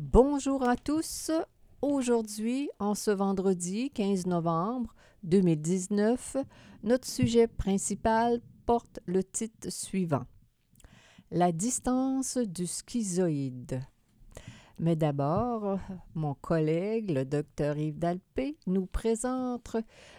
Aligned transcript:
Bonjour 0.00 0.62
à 0.62 0.76
tous. 0.76 1.32
Aujourd'hui, 1.82 2.70
en 2.78 2.94
ce 2.94 3.10
vendredi 3.10 3.90
15 3.90 4.26
novembre 4.26 4.94
2019, 5.24 6.36
notre 6.84 7.08
sujet 7.08 7.48
principal 7.48 8.40
porte 8.64 9.00
le 9.06 9.24
titre 9.24 9.70
suivant 9.70 10.24
La 11.32 11.50
distance 11.50 12.38
du 12.38 12.68
schizoïde. 12.68 13.80
Mais 14.80 14.94
d'abord, 14.94 15.80
mon 16.14 16.34
collègue, 16.34 17.10
le 17.10 17.24
docteur 17.24 17.76
Yves 17.76 17.98
Dalpé, 17.98 18.56
nous 18.68 18.86
présente 18.86 19.76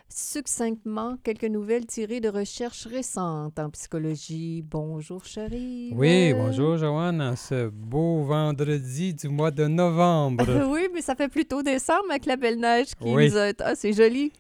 succinctement 0.10 1.16
quelques 1.24 1.46
nouvelles 1.46 1.86
tirées 1.86 2.20
de 2.20 2.28
recherches 2.28 2.86
récentes 2.86 3.58
en 3.58 3.70
psychologie. 3.70 4.62
Bonjour, 4.68 5.24
chérie. 5.24 5.94
Oui, 5.96 6.34
bonjour, 6.34 6.76
Joanne, 6.76 7.22
en 7.22 7.38
ce 7.38 7.70
beau 7.70 8.24
vendredi 8.24 9.14
du 9.14 9.30
mois 9.30 9.52
de 9.52 9.66
novembre. 9.66 10.44
oui, 10.70 10.90
mais 10.94 11.02
ça 11.02 11.16
fait 11.16 11.30
plutôt 11.30 11.64
décembre 11.64 12.10
avec 12.10 12.26
la 12.26 12.36
belle 12.36 12.60
neige 12.60 12.96
qui 13.00 13.10
nous 13.10 13.38
a... 13.38 13.54
Ah, 13.60 13.76
c'est 13.76 13.94
joli. 13.94 14.34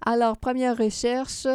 Alors, 0.00 0.38
première 0.38 0.78
recherche, 0.78 1.46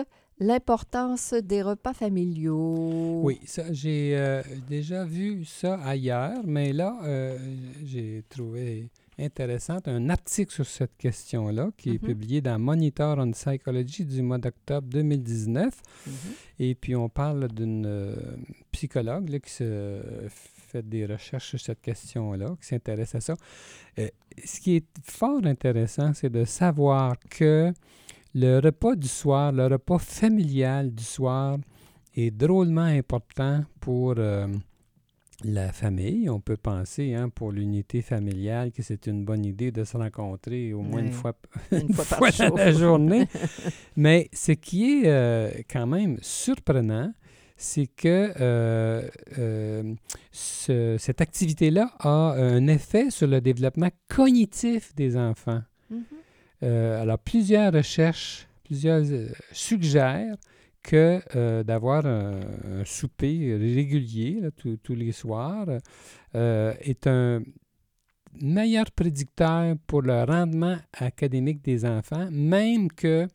L'importance 0.43 1.35
des 1.35 1.61
repas 1.61 1.93
familiaux. 1.93 3.21
Oui, 3.21 3.39
ça, 3.45 3.71
j'ai 3.71 4.17
euh, 4.17 4.41
déjà 4.67 5.05
vu 5.05 5.45
ça 5.45 5.75
ailleurs, 5.83 6.41
mais 6.43 6.73
là, 6.73 6.97
euh, 7.03 7.37
j'ai 7.85 8.23
trouvé 8.27 8.89
intéressant 9.19 9.77
un 9.85 10.09
article 10.09 10.51
sur 10.51 10.65
cette 10.65 10.97
question-là 10.97 11.69
qui 11.77 11.91
est 11.91 11.93
mm-hmm. 11.93 12.05
publié 12.07 12.41
dans 12.41 12.57
Monitor 12.57 13.19
on 13.19 13.29
Psychology 13.33 14.03
du 14.03 14.23
mois 14.23 14.39
d'octobre 14.39 14.87
2019. 14.87 15.75
Mm-hmm. 15.75 16.11
Et 16.57 16.73
puis, 16.73 16.95
on 16.95 17.07
parle 17.07 17.47
d'une 17.49 17.85
euh, 17.85 18.15
psychologue 18.71 19.39
qui 19.41 19.51
se 19.51 20.01
fait 20.27 20.81
des 20.81 21.05
recherches 21.05 21.49
sur 21.49 21.59
cette 21.59 21.81
question-là, 21.81 22.55
qui 22.59 22.67
s'intéresse 22.67 23.13
à 23.13 23.21
ça. 23.21 23.35
ce 24.43 24.59
qui 24.59 24.77
est 24.77 24.87
fort 25.03 25.45
intéressant, 25.45 26.15
c'est 26.15 26.31
de 26.31 26.45
savoir 26.45 27.15
que 27.29 27.71
le 28.33 28.59
repas 28.59 28.95
du 28.95 29.07
soir, 29.07 29.51
le 29.51 29.67
repas 29.67 29.99
familial 29.99 30.91
du 30.93 31.03
soir 31.03 31.57
est 32.15 32.31
drôlement 32.31 32.81
important 32.81 33.63
pour 33.79 34.15
euh, 34.17 34.47
la 35.43 35.71
famille. 35.71 36.29
On 36.29 36.39
peut 36.39 36.57
penser, 36.57 37.13
hein, 37.13 37.29
pour 37.29 37.51
l'unité 37.51 38.01
familiale, 38.01 38.71
que 38.71 38.83
c'est 38.83 39.07
une 39.07 39.25
bonne 39.25 39.45
idée 39.45 39.71
de 39.71 39.83
se 39.83 39.97
rencontrer 39.97 40.73
au 40.73 40.81
moins 40.81 41.01
une 41.01 41.11
fois, 41.11 41.33
une 41.71 41.93
fois, 41.93 42.29
dans 42.49 42.55
la 42.55 42.71
journée. 42.71 43.27
Mais 43.95 44.29
ce 44.33 44.53
qui 44.53 45.03
est 45.03 45.07
euh, 45.07 45.51
quand 45.69 45.87
même 45.87 46.17
surprenant, 46.21 47.13
c'est 47.57 47.87
que 47.87 48.33
euh, 48.39 49.07
cette 50.31 51.21
activité-là 51.21 51.91
a 51.99 52.33
un 52.33 52.65
effet 52.67 53.11
sur 53.11 53.27
le 53.27 53.39
développement 53.39 53.89
cognitif 54.09 54.95
des 54.95 55.15
enfants. 55.15 55.61
Mm-hmm. 55.93 56.20
Euh, 56.63 57.01
alors, 57.01 57.19
plusieurs 57.19 57.73
recherches, 57.73 58.47
plusieurs 58.63 59.03
euh, 59.11 59.29
suggèrent 59.51 60.35
que 60.83 61.21
euh, 61.35 61.63
d'avoir 61.63 62.05
un, 62.05 62.39
souper 62.85 63.55
régulier 63.55 64.41
tous 64.55 64.95
les 64.95 65.11
soirs 65.11 65.67
est 66.33 67.05
un 67.05 67.43
meilleur 68.41 68.85
prédicteur 68.91 69.75
pour 69.85 70.01
le 70.01 70.23
rendement 70.23 70.77
académique 70.93 71.63
des 71.63 71.85
enfants, 71.85 72.29
même 72.31 72.91
que 72.91 73.27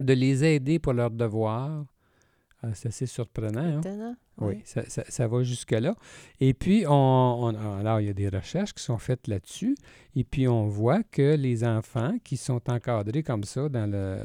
de 0.00 0.12
les 0.14 0.42
aider 0.44 0.78
pour 0.78 0.94
leurs 0.94 1.10
devoirs. 1.10 1.84
Ah, 2.62 2.68
c'est 2.72 2.88
assez 2.88 3.06
surprenant. 3.06 3.82
Hein? 3.84 4.16
Oui, 4.38 4.60
ça, 4.64 4.82
ça, 4.86 5.28
va 5.28 5.42
jusque-là. 5.42 5.94
Et 6.40 6.54
puis, 6.54 6.84
on, 6.88 7.54
alors, 7.80 8.00
il 8.00 8.06
y 8.06 8.10
a 8.10 8.12
des 8.12 8.28
recherches 8.28 8.74
qui 8.74 8.82
sont 8.82 8.98
faites 8.98 9.28
là-dessus. 9.28 9.76
Et 10.16 10.24
puis, 10.24 10.48
on 10.48 10.66
voit 10.66 11.02
que 11.04 11.36
les 11.36 11.64
enfants 11.64 12.16
qui 12.24 12.36
sont 12.36 12.60
encadrés 12.68 13.22
comme 13.22 13.44
ça 13.44 13.68
dans, 13.68 13.88
le, 13.88 14.18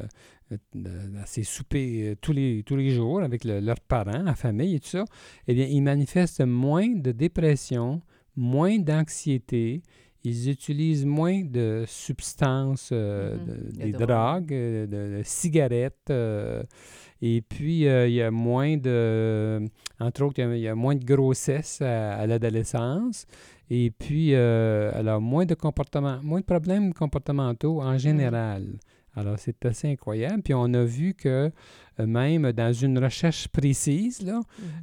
dans 0.74 1.26
ces 1.26 1.44
soupers 1.44 2.12
euh, 2.12 2.16
tous 2.20 2.32
les, 2.32 2.64
tous 2.64 2.76
les 2.76 2.90
jours 2.90 3.22
avec 3.22 3.44
leurs 3.44 3.80
parents, 3.82 4.24
la 4.24 4.36
famille 4.36 4.76
et 4.76 4.80
tout 4.80 4.90
ça, 4.90 5.06
eh 5.48 5.54
bien, 5.54 5.66
ils 5.66 5.82
manifestent 5.82 6.46
moins 6.46 6.90
de 6.90 7.12
dépression, 7.12 8.02
moins 8.36 8.80
d'anxiété. 8.80 9.84
Ils 10.24 10.50
utilisent 10.50 11.06
moins 11.06 11.44
de 11.46 11.86
substances, 11.88 12.90
euh, 12.92 13.38
mm-hmm. 13.38 13.78
des 13.78 13.92
drogues, 13.94 14.54
euh, 14.54 14.88
de, 14.88 15.22
cigarettes. 15.24 16.12
Et 17.22 17.42
puis, 17.42 17.88
euh, 17.88 18.08
il 18.08 18.14
y 18.14 18.22
a 18.22 18.32
moins 18.32 18.78
de, 18.78 19.62
entre 20.00 20.24
autres, 20.24 20.40
il 20.40 20.60
y 20.60 20.68
a, 20.68 20.76
moins 20.76 20.96
de 20.96 21.04
grossesse 21.04 21.82
à, 21.82 22.26
l'adolescence. 22.26 23.26
Et 23.70 23.92
puis, 23.92 24.34
euh, 24.34 24.92
alors, 24.94 25.22
moins 25.22 25.46
de 25.46 25.54
comportements, 25.54 26.20
moins 26.24 26.40
de 26.40 26.46
problèmes 26.46 26.94
comportementaux 26.94 27.82
en 27.82 27.98
général. 27.98 28.80
Alors, 29.16 29.38
c'est 29.38 29.66
assez 29.66 29.90
incroyable. 29.90 30.42
Puis, 30.44 30.54
on 30.54 30.74
a 30.74 30.84
vu 30.84 31.14
que 31.14 31.52
euh, 32.00 32.06
même 32.06 32.52
dans 32.54 32.72
une 32.72 32.98
recherche 32.98 33.50
précise, 33.50 34.22
là, 34.22 34.40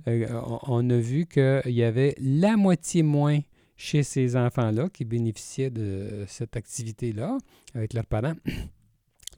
mm-hmm. 0.06 0.42
on, 0.44 0.58
on, 0.68 0.90
a 0.90 0.98
vu 0.98 1.26
qu'il 1.26 1.72
y 1.72 1.82
avait 1.82 2.14
la 2.20 2.56
moitié 2.56 3.02
moins 3.02 3.40
chez 3.76 4.02
ces 4.02 4.36
enfants-là 4.36 4.88
qui 4.90 5.04
bénéficiaient 5.04 5.70
de 5.70 6.24
cette 6.26 6.56
activité-là 6.56 7.38
avec 7.74 7.92
leurs 7.92 8.06
parents 8.06 8.34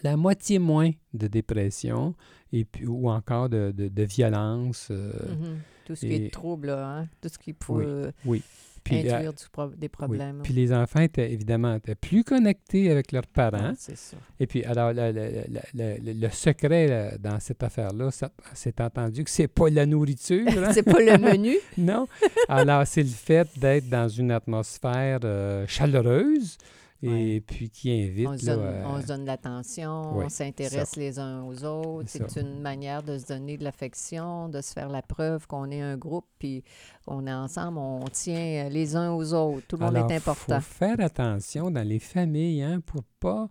la 0.03 0.17
moitié 0.17 0.59
moins 0.59 0.91
de 1.15 1.27
dépression 1.27 2.15
et 2.53 2.65
puis, 2.65 2.87
ou 2.87 3.09
encore 3.11 3.49
de, 3.49 3.73
de, 3.77 4.03
violence. 4.05 4.89
Euh, 4.91 5.13
mm-hmm. 5.13 5.57
Tout 5.85 5.95
ce 5.95 6.07
qui 6.07 6.15
est 6.15 6.33
trouble, 6.33 6.71
hein? 6.71 7.09
tout 7.21 7.29
ce 7.29 7.39
qui 7.39 7.53
peut 7.55 8.13
oui, 8.25 8.43
Puis, 8.85 8.99
induire 8.99 9.33
des 9.77 9.89
problèmes. 9.89 10.41
Puis 10.43 10.53
les 10.53 10.73
enfants 10.73 11.01
étaient 11.01 11.33
évidemment 11.33 11.77
étaient 11.77 11.95
plus 11.95 12.25
connectés 12.25 12.91
avec 12.91 13.13
leurs 13.13 13.27
parents. 13.27 13.73
c'est 13.79 13.97
ça. 13.97 14.17
Et 14.39 14.47
puis, 14.47 14.65
alors, 14.65 14.93
le, 14.95 16.29
secret 16.31 17.17
dans 17.19 17.41
cette 17.41 17.63
affaire-là, 17.63 18.11
c'est 18.55 18.81
entendu 18.81 19.25
que 19.25 19.31
c'est 19.31 19.49
pas 19.49 19.71
la 19.71 19.87
nourriture. 19.87 20.47
Hein? 20.49 20.71
c'est 20.75 20.83
pas 20.83 21.01
le 21.01 21.17
menu. 21.19 21.57
non. 21.79 22.07
Alors, 22.49 22.87
c'est 22.87 23.03
le 23.03 23.09
fait 23.09 23.49
d'être 23.59 23.89
dans 23.89 24.09
une 24.09 24.31
atmosphère 24.31 25.21
euh, 25.25 25.67
chaleureuse 25.67 26.59
et 27.03 27.41
puis 27.41 27.71
qui 27.71 27.93
invite. 27.93 28.27
On 28.27 28.37
se 28.37 28.47
donne, 28.47 28.85
on 28.87 29.01
se 29.01 29.07
donne 29.07 29.25
l'attention, 29.25 30.17
on 30.17 30.29
s'intéresse 30.29 30.97
les 30.97 31.19
uns 31.19 31.45
aux 31.45 31.65
autres. 31.65 32.09
C'est 32.09 32.37
une 32.41 32.61
manière 32.61 33.03
de 33.03 33.19
se 33.19 33.27
donner 33.27 33.57
de 33.57 33.65
l'affection, 33.65 34.49
de 34.49 34.61
se 34.61 34.73
faire 34.73 34.89
la 34.89 35.03
preuve 35.03 35.47
qu'on 35.47 35.71
est 35.71 35.81
un 35.81 35.97
groupe, 35.97 36.27
puis 36.39 36.65
on 37.07 37.27
est 37.27 37.33
ensemble, 37.33 37.79
on 37.79 38.05
tient 38.11 38.69
les 38.69 38.97
uns 38.97 39.13
aux 39.13 39.33
autres. 39.33 39.67
Tout 39.69 39.77
le 39.77 39.87
monde 39.87 40.11
est 40.11 40.17
important. 40.17 40.57
Il 40.57 40.63
faut 40.63 40.75
faire 40.75 41.01
attention 41.01 41.71
dans 41.71 41.87
les 41.87 42.01
familles 42.01 42.63
hein, 42.63 42.81
pour 42.85 43.03
pas 43.21 43.49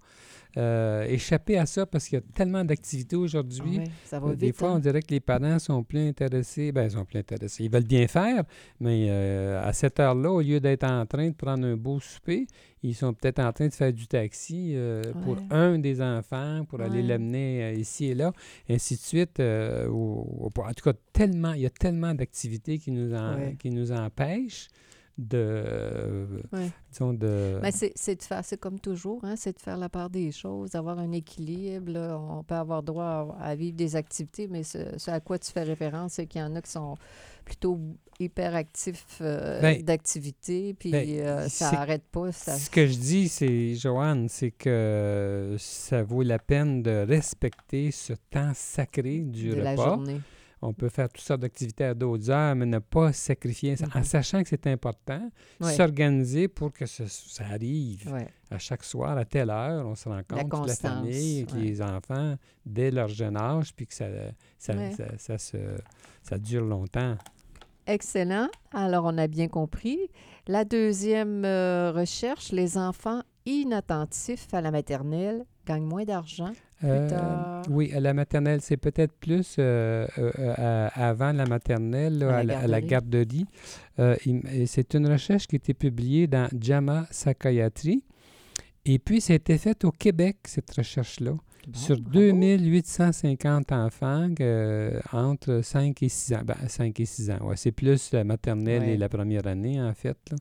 euh, 0.57 1.05
échapper 1.05 1.57
à 1.57 1.65
ça 1.65 1.85
parce 1.85 2.07
qu'il 2.07 2.17
y 2.17 2.21
a 2.21 2.25
tellement 2.33 2.65
d'activités 2.65 3.15
aujourd'hui. 3.15 3.79
euh, 4.31 4.35
Des 4.35 4.51
fois, 4.51 4.71
on 4.71 4.75
hein. 4.75 4.79
dirait 4.79 5.01
que 5.01 5.11
les 5.11 5.19
parents 5.19 5.59
sont 5.59 5.83
plus 5.83 6.07
intéressés. 6.07 6.71
Bien, 6.71 6.85
ils 6.85 6.91
sont 6.91 7.05
plus 7.05 7.19
intéressés. 7.19 7.63
Ils 7.65 7.71
veulent 7.71 7.83
bien 7.83 8.07
faire, 8.07 8.43
mais 8.79 9.07
euh, 9.09 9.61
à 9.63 9.71
cette 9.73 9.99
heure-là, 9.99 10.31
au 10.31 10.41
lieu 10.41 10.59
d'être 10.59 10.83
en 10.85 11.05
train 11.05 11.27
de 11.29 11.35
prendre 11.35 11.65
un 11.65 11.75
beau 11.77 11.99
souper, 11.99 12.47
ils 12.81 12.95
sont 12.95 13.13
peut-être 13.13 13.39
en 13.39 13.51
train 13.53 13.67
de 13.67 13.73
faire 13.73 13.93
du 13.93 14.07
taxi 14.07 14.75
pour 15.23 15.37
un 15.51 15.79
des 15.79 16.01
enfants, 16.01 16.63
pour 16.67 16.81
aller 16.81 17.01
l'amener 17.01 17.73
ici 17.73 18.05
et 18.05 18.15
là, 18.15 18.31
ainsi 18.69 18.95
de 18.95 18.99
suite. 18.99 19.39
en 19.39 20.73
tout 20.75 20.83
cas, 20.83 20.93
tellement, 21.13 21.53
il 21.53 21.61
y 21.61 21.65
a 21.65 21.71
tellement 21.71 22.13
d'activités 22.13 22.77
qui, 22.77 22.91
nous 22.91 23.15
qui 23.59 23.71
nous 23.71 23.91
empêchent 23.91 24.69
de, 25.17 26.27
disons 26.91 27.13
de... 27.13 27.59
Mais 27.61 27.71
c'est 27.71 28.15
de 28.15 28.21
faire, 28.21 28.45
c'est 28.45 28.59
comme 28.59 28.79
toujours, 28.79 29.23
hein, 29.23 29.35
c'est 29.35 29.55
de 29.55 29.59
faire 29.59 29.77
la 29.77 29.89
part 29.89 30.09
des 30.09 30.31
choses, 30.31 30.71
d'avoir 30.71 30.99
un 30.99 31.11
équilibre. 31.11 31.97
On 31.97 32.43
peut 32.43 32.55
avoir 32.55 32.83
droit 32.83 33.35
à, 33.39 33.55
vivre 33.55 33.75
des 33.75 33.95
activités, 33.95 34.47
mais 34.47 34.63
ce, 34.63 35.09
à 35.09 35.19
quoi 35.19 35.39
tu 35.39 35.51
fais 35.51 35.63
référence, 35.63 36.13
c'est 36.13 36.27
qu'il 36.27 36.41
y 36.41 36.43
en 36.43 36.55
a 36.55 36.61
qui 36.61 36.71
sont 36.71 36.95
plutôt 37.45 37.79
hyperactifs 38.19 39.19
euh, 39.21 39.61
ben, 39.61 39.81
d'activité, 39.81 40.75
puis 40.77 40.91
ben, 40.91 41.07
euh, 41.07 41.47
ça 41.49 41.71
n'arrête 41.71 42.03
pas. 42.11 42.31
Ce 42.31 42.69
que 42.69 42.85
je 42.85 42.97
dis, 42.97 43.29
c'est, 43.29 43.75
Joanne, 43.75 44.27
c'est 44.29 44.51
que 44.51 45.55
ça 45.57 46.03
vaut 46.03 46.23
la 46.23 46.39
peine 46.39 46.83
de 46.83 47.05
respecter 47.07 47.91
ce 47.91 48.13
temps 48.29 48.51
sacré 48.53 49.19
du 49.19 49.49
de 49.49 49.55
repas. 49.55 49.63
La 49.63 49.75
journée 49.75 50.21
on 50.67 50.73
peut 50.73 50.89
faire 50.89 51.07
toutes 51.09 51.23
sortes 51.23 51.41
d'activités 51.41 51.85
à 51.85 51.93
d'autres 51.93 52.29
heures, 52.29 52.55
mais 52.55 52.65
ne 52.65 52.79
pas 52.79 53.13
sacrifier, 53.13 53.75
en 53.95 53.99
Mhm. 53.99 54.03
sachant 54.03 54.43
que 54.43 54.49
c'est 54.49 54.67
important, 54.67 55.29
Ouais. 55.61 55.73
s'organiser 55.73 56.47
pour 56.47 56.71
que 56.73 56.85
ce- 56.85 57.07
ça 57.07 57.45
arrive 57.45 58.11
Ouais. 58.11 58.27
à 58.51 58.57
chaque 58.59 58.83
soir, 58.83 59.17
à 59.17 59.25
telle 59.25 59.49
heure, 59.49 59.85
on 59.85 59.95
se 59.95 60.09
rencontre, 60.09 60.49
toute 60.49 60.67
la 60.67 60.75
famille, 60.75 61.45
ouais. 61.53 61.59
les 61.59 61.81
enfants, 61.81 62.35
dès 62.65 62.91
leur 62.91 63.07
jeune 63.07 63.37
âge, 63.37 63.73
puis 63.75 63.87
que 63.87 63.93
ça, 63.93 64.07
ça, 64.57 64.73
ça, 64.91 65.17
ça 65.17 65.37
se, 65.37 65.57
ça 66.23 66.37
dure 66.37 66.63
longtemps. 66.65 67.17
Excellent. 67.85 68.49
Alors, 68.73 69.05
on 69.05 69.17
a 69.17 69.27
bien 69.27 69.47
compris. 69.47 69.97
La 70.47 70.65
deuxième 70.65 71.45
euh, 71.45 71.91
recherche, 71.93 72.51
les 72.51 72.77
enfants 72.77 73.21
inattentifs 73.45 74.53
à 74.53 74.61
la 74.61 74.71
maternelle 74.71 75.45
gagnent 75.65 75.85
moins 75.85 76.03
d'argent. 76.03 76.51
Euh, 76.83 77.61
oui, 77.69 77.91
à 77.93 77.99
la 77.99 78.13
maternelle, 78.13 78.61
c'est 78.61 78.77
peut-être 78.77 79.13
plus 79.13 79.55
euh, 79.57 80.07
euh, 80.17 80.89
avant 80.93 81.31
la 81.31 81.45
maternelle, 81.45 82.19
là, 82.19 82.37
À 82.37 82.43
la 82.43 82.59
à 82.59 82.67
la 82.67 82.81
garderie. 82.81 83.45
c'est 83.97 84.93
une 84.93 85.07
recherche 85.07 85.47
qui 85.47 85.55
a 85.55 85.57
été 85.57 85.73
publiée 85.73 86.27
dans 86.27 86.47
JAMA 86.59 87.07
Psychiatry. 87.09 88.03
Et 88.85 88.99
puis, 88.99 89.21
ça 89.21 89.33
a 89.33 89.35
été 89.37 89.57
fait 89.57 89.83
au 89.85 89.91
Québec, 89.91 90.37
cette 90.45 90.71
recherche-là, 90.71 91.31
Bon, 91.31 91.73
sur 91.77 91.99
bravo. 91.99 92.31
2850 92.31 93.71
enfants 93.73 94.29
entre 95.11 95.61
5 95.61 96.01
et 96.03 96.07
6 96.09 96.33
ans. 96.35 96.41
Ben, 96.45 96.55
5 96.67 96.97
et 96.99 97.05
6 97.05 97.31
ans, 97.31 97.39
ouais. 97.41 97.57
C'est 97.57 97.73
plus 97.73 98.11
la 98.13 98.23
maternelle 98.23 98.83
Ouais. 98.83 98.93
et 98.93 98.97
la 98.97 99.09
première 99.09 99.45
année, 99.47 99.81
en 99.81 99.93
fait. 99.93 100.17
là. 100.31 100.37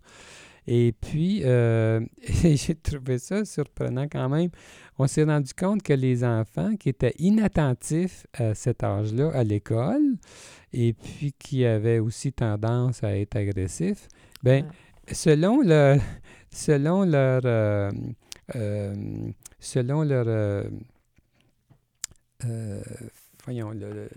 Et 0.69 0.93
puis, 1.01 1.41
j'ai 2.55 2.75
trouvé 2.77 3.19
ça 3.19 3.45
surprenant 3.45 4.07
quand 4.11 4.29
même. 4.29 4.51
On 4.99 5.07
s'est 5.07 5.25
rendu 5.25 5.53
compte 5.53 5.83
que 5.83 5.93
les 5.93 6.25
enfants 6.25 6.75
qui 6.77 6.89
étaient 6.89 7.15
inattentifs 7.19 8.27
à 8.33 8.55
cet 8.55 8.83
âge-là 8.83 9.31
à 9.35 9.45
l'école 9.45 10.15
et 10.73 10.93
puis 10.95 11.35
qui 11.39 11.65
avaient 11.67 11.99
aussi 11.99 12.33
tendance 12.33 13.05
à 13.05 13.17
être 13.19 13.37
agressifs, 13.37 14.09
ben, 14.43 14.65
selon 15.13 15.61
leur, 15.63 15.99
selon 16.51 17.05
leur, 17.05 17.43
euh, 17.45 17.91
euh, 18.55 18.95
selon 19.61 20.03
leur, 20.03 20.25
euh, 20.29 20.65
voyons, 23.45 23.71
le, 23.71 23.93
le- 23.93 24.09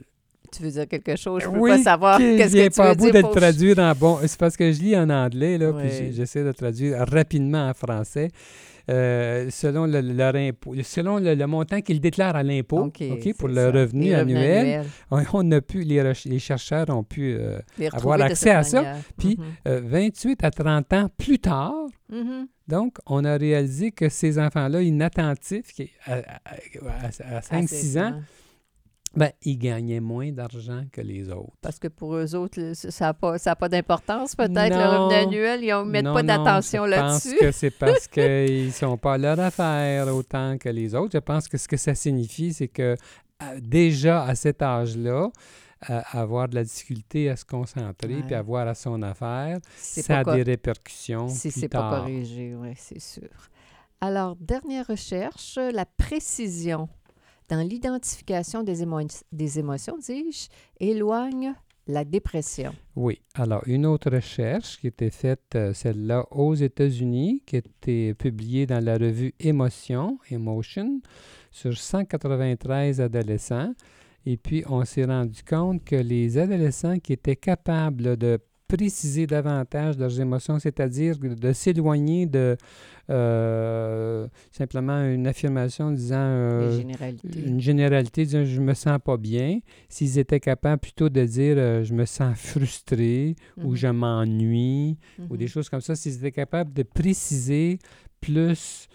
Tu 0.51 0.63
veux 0.63 0.71
dire 0.71 0.87
quelque 0.87 1.15
chose? 1.15 1.43
Je 1.43 1.49
peux 1.49 1.57
Oui, 1.59 1.71
pas 1.71 1.83
savoir 1.83 2.17
que 2.17 2.37
qu'est-ce 2.37 2.53
que 2.55 2.63
tu 2.69 2.77
pas 2.77 2.89
veux 2.89 2.95
bout 2.95 3.11
dire. 3.11 3.21
le 3.21 3.27
je- 3.33 3.39
traduire 3.39 3.79
en 3.79 3.93
bon. 3.93 4.19
C'est 4.25 4.39
parce 4.39 4.57
que 4.57 4.71
je 4.71 4.81
lis 4.81 4.95
en 4.97 5.09
anglais, 5.09 5.57
là, 5.57 5.73
puis 5.73 6.11
j'essaie 6.13 6.43
de 6.43 6.51
traduire 6.51 7.05
rapidement 7.07 7.69
en 7.69 7.73
français. 7.73 8.29
Euh, 8.89 9.49
selon 9.51 9.85
le, 9.85 10.01
leur 10.01 10.35
impôt, 10.35 10.73
selon 10.83 11.19
le, 11.19 11.35
le 11.35 11.45
montant 11.47 11.79
qu'ils 11.81 12.01
déclarent 12.01 12.35
à 12.35 12.41
l'impôt, 12.43 12.89
pour 13.37 13.47
le 13.47 13.55
ça. 13.55 13.71
revenu 13.71 14.13
annuel, 14.13 14.57
annuels. 14.57 14.85
on, 15.11 15.23
on 15.33 15.51
a 15.51 15.61
pu, 15.61 15.81
les, 15.83 16.39
chercheurs 16.39 16.89
ont 16.89 17.03
pu, 17.03 17.35
euh, 17.37 17.59
avoir 17.93 18.19
accès 18.21 18.49
à 18.51 18.63
ça, 18.63 18.81
puis 19.17 19.37
Mhm. 19.37 19.45
euh, 19.67 19.81
28 19.83 20.43
à 20.43 20.49
30 20.51 20.91
ans 20.93 21.07
plus 21.17 21.37
tard, 21.39 21.73
Mhm. 22.09 22.47
donc, 22.67 22.97
on 23.05 23.23
a 23.25 23.37
réalisé 23.37 23.91
que 23.91 24.09
ces 24.09 24.39
enfants-là, 24.39 24.81
inattentifs, 24.81 25.71
à, 26.07 26.21
Ah, 27.31 27.41
5-6 27.41 27.93
c'est 27.93 27.99
ans. 28.01 28.21
Ben, 29.15 29.31
ils 29.43 29.57
gagnaient 29.57 29.99
moins 29.99 30.31
d'argent 30.31 30.83
que 30.91 31.01
les 31.01 31.29
autres. 31.31 31.53
Parce 31.61 31.79
que 31.79 31.87
pour 31.87 32.15
eux 32.15 32.35
autres, 32.35 32.73
ça 32.75 33.05
n'a 33.05 33.13
pas, 33.13 33.37
ça 33.39 33.51
a 33.51 33.55
pas 33.55 33.67
d'importance, 33.69 34.35
peut-être, 34.35 34.75
le 34.75 34.85
revenu 34.85 35.15
annuel. 35.15 35.63
Ils 35.63 35.69
ne 35.73 35.83
mettent 35.83 36.05
Non, 36.05 36.13
pas 36.13 36.23
d'attention 36.23 36.85
Je 36.85 36.89
là-dessus. 36.91 37.29
pense 37.31 37.39
que 37.39 37.51
c'est 37.51 37.71
parce 37.71 38.07
qu'ils 38.07 38.67
ne 38.67 38.71
sont 38.71 38.97
pas 38.97 39.13
à 39.13 39.17
leur 39.17 39.39
affaire 39.39 40.07
autant 40.15 40.57
que 40.57 40.69
les 40.69 40.93
autres. 40.95 41.11
Je 41.13 41.17
pense 41.19 41.47
que 41.47 41.57
ce 41.57 41.67
que 41.67 41.77
ça 41.77 41.95
signifie, 41.95 42.53
c'est 42.53 42.67
que 42.67 42.95
euh, 43.41 43.59
déjà 43.61 44.23
à 44.25 44.35
cet 44.35 44.61
âge-là, 44.61 45.29
euh, 45.89 46.01
avoir 46.11 46.49
de 46.49 46.55
la 46.55 46.63
difficulté 46.63 47.29
à 47.29 47.35
se 47.37 47.45
concentrer 47.45 48.15
Ouais. 48.15 48.23
puis 48.23 48.35
avoir 48.35 48.67
à 48.67 48.75
son 48.75 49.01
affaire, 49.01 49.59
ça 49.77 50.19
a 50.19 50.23
des 50.35 50.43
répercussions 50.43 51.29
Si 51.29 51.51
c'est 51.51 51.69
pas 51.69 51.89
corrigé, 51.89 52.53
oui, 52.55 52.73
c'est 52.75 52.99
sûr. 52.99 53.29
Alors, 54.01 54.35
dernière 54.35 54.87
recherche, 54.87 55.57
la 55.57 55.85
précision 55.85 56.89
dans 57.49 57.67
l'identification 57.67 58.63
des, 58.63 58.83
émo- 58.83 59.23
des 59.31 59.59
émotions, 59.59 59.97
dis-je, 59.97 60.47
éloigne 60.79 61.53
la 61.87 62.05
dépression. 62.05 62.73
Oui. 62.95 63.19
Alors, 63.33 63.63
une 63.65 63.85
autre 63.87 64.11
recherche 64.11 64.77
qui 64.79 64.87
était 64.87 65.09
faite, 65.09 65.55
euh, 65.55 65.73
celle-là, 65.73 66.25
aux 66.29 66.53
États-Unis, 66.53 67.41
qui 67.47 67.55
été 67.55 68.13
publiée 68.13 68.67
dans 68.67 68.83
la 68.83 68.95
revue 68.95 69.33
Émotion, 69.39 70.19
Emotion, 70.29 71.01
sur 71.49 71.75
193 71.75 73.01
adolescents. 73.01 73.73
Et 74.25 74.37
puis, 74.37 74.63
on 74.67 74.85
s'est 74.85 75.05
rendu 75.05 75.41
compte 75.43 75.83
que 75.83 75.95
les 75.95 76.37
adolescents 76.37 76.99
qui 76.99 77.13
étaient 77.13 77.35
capables 77.35 78.17
de 78.17 78.37
préciser 78.67 79.25
davantage 79.25 79.97
leurs 79.97 80.21
émotions, 80.21 80.59
c'est-à-dire 80.59 81.17
de 81.17 81.53
s'éloigner 81.53 82.27
de 82.27 82.55
euh, 83.09 84.27
simplement 84.51 85.03
une 85.03 85.27
affirmation 85.27 85.91
disant 85.91 86.17
euh, 86.19 86.69
une 87.39 87.59
généralité 87.59 88.23
disant 88.25 88.43
je 88.45 88.61
me 88.61 88.73
sens 88.73 88.99
pas 89.03 89.17
bien, 89.17 89.59
s'ils 89.87 90.17
étaient 90.19 90.39
capables 90.39 90.79
plutôt 90.79 91.09
de 91.09 91.23
dire 91.25 91.55
euh, 91.57 91.83
je 91.83 91.93
me 91.93 92.05
sens 92.05 92.37
frustré 92.37 93.35
ou 93.57 93.71
Mhm. 93.71 93.75
je 93.75 93.87
m'ennuie 93.87 94.97
ou 95.29 95.37
des 95.37 95.45
Mhm. 95.45 95.49
choses 95.49 95.69
comme 95.69 95.81
ça, 95.81 95.95
s'ils 95.95 96.17
étaient 96.17 96.31
capables 96.31 96.73
de 96.73 96.83
préciser 96.83 97.79
plus 98.21 98.87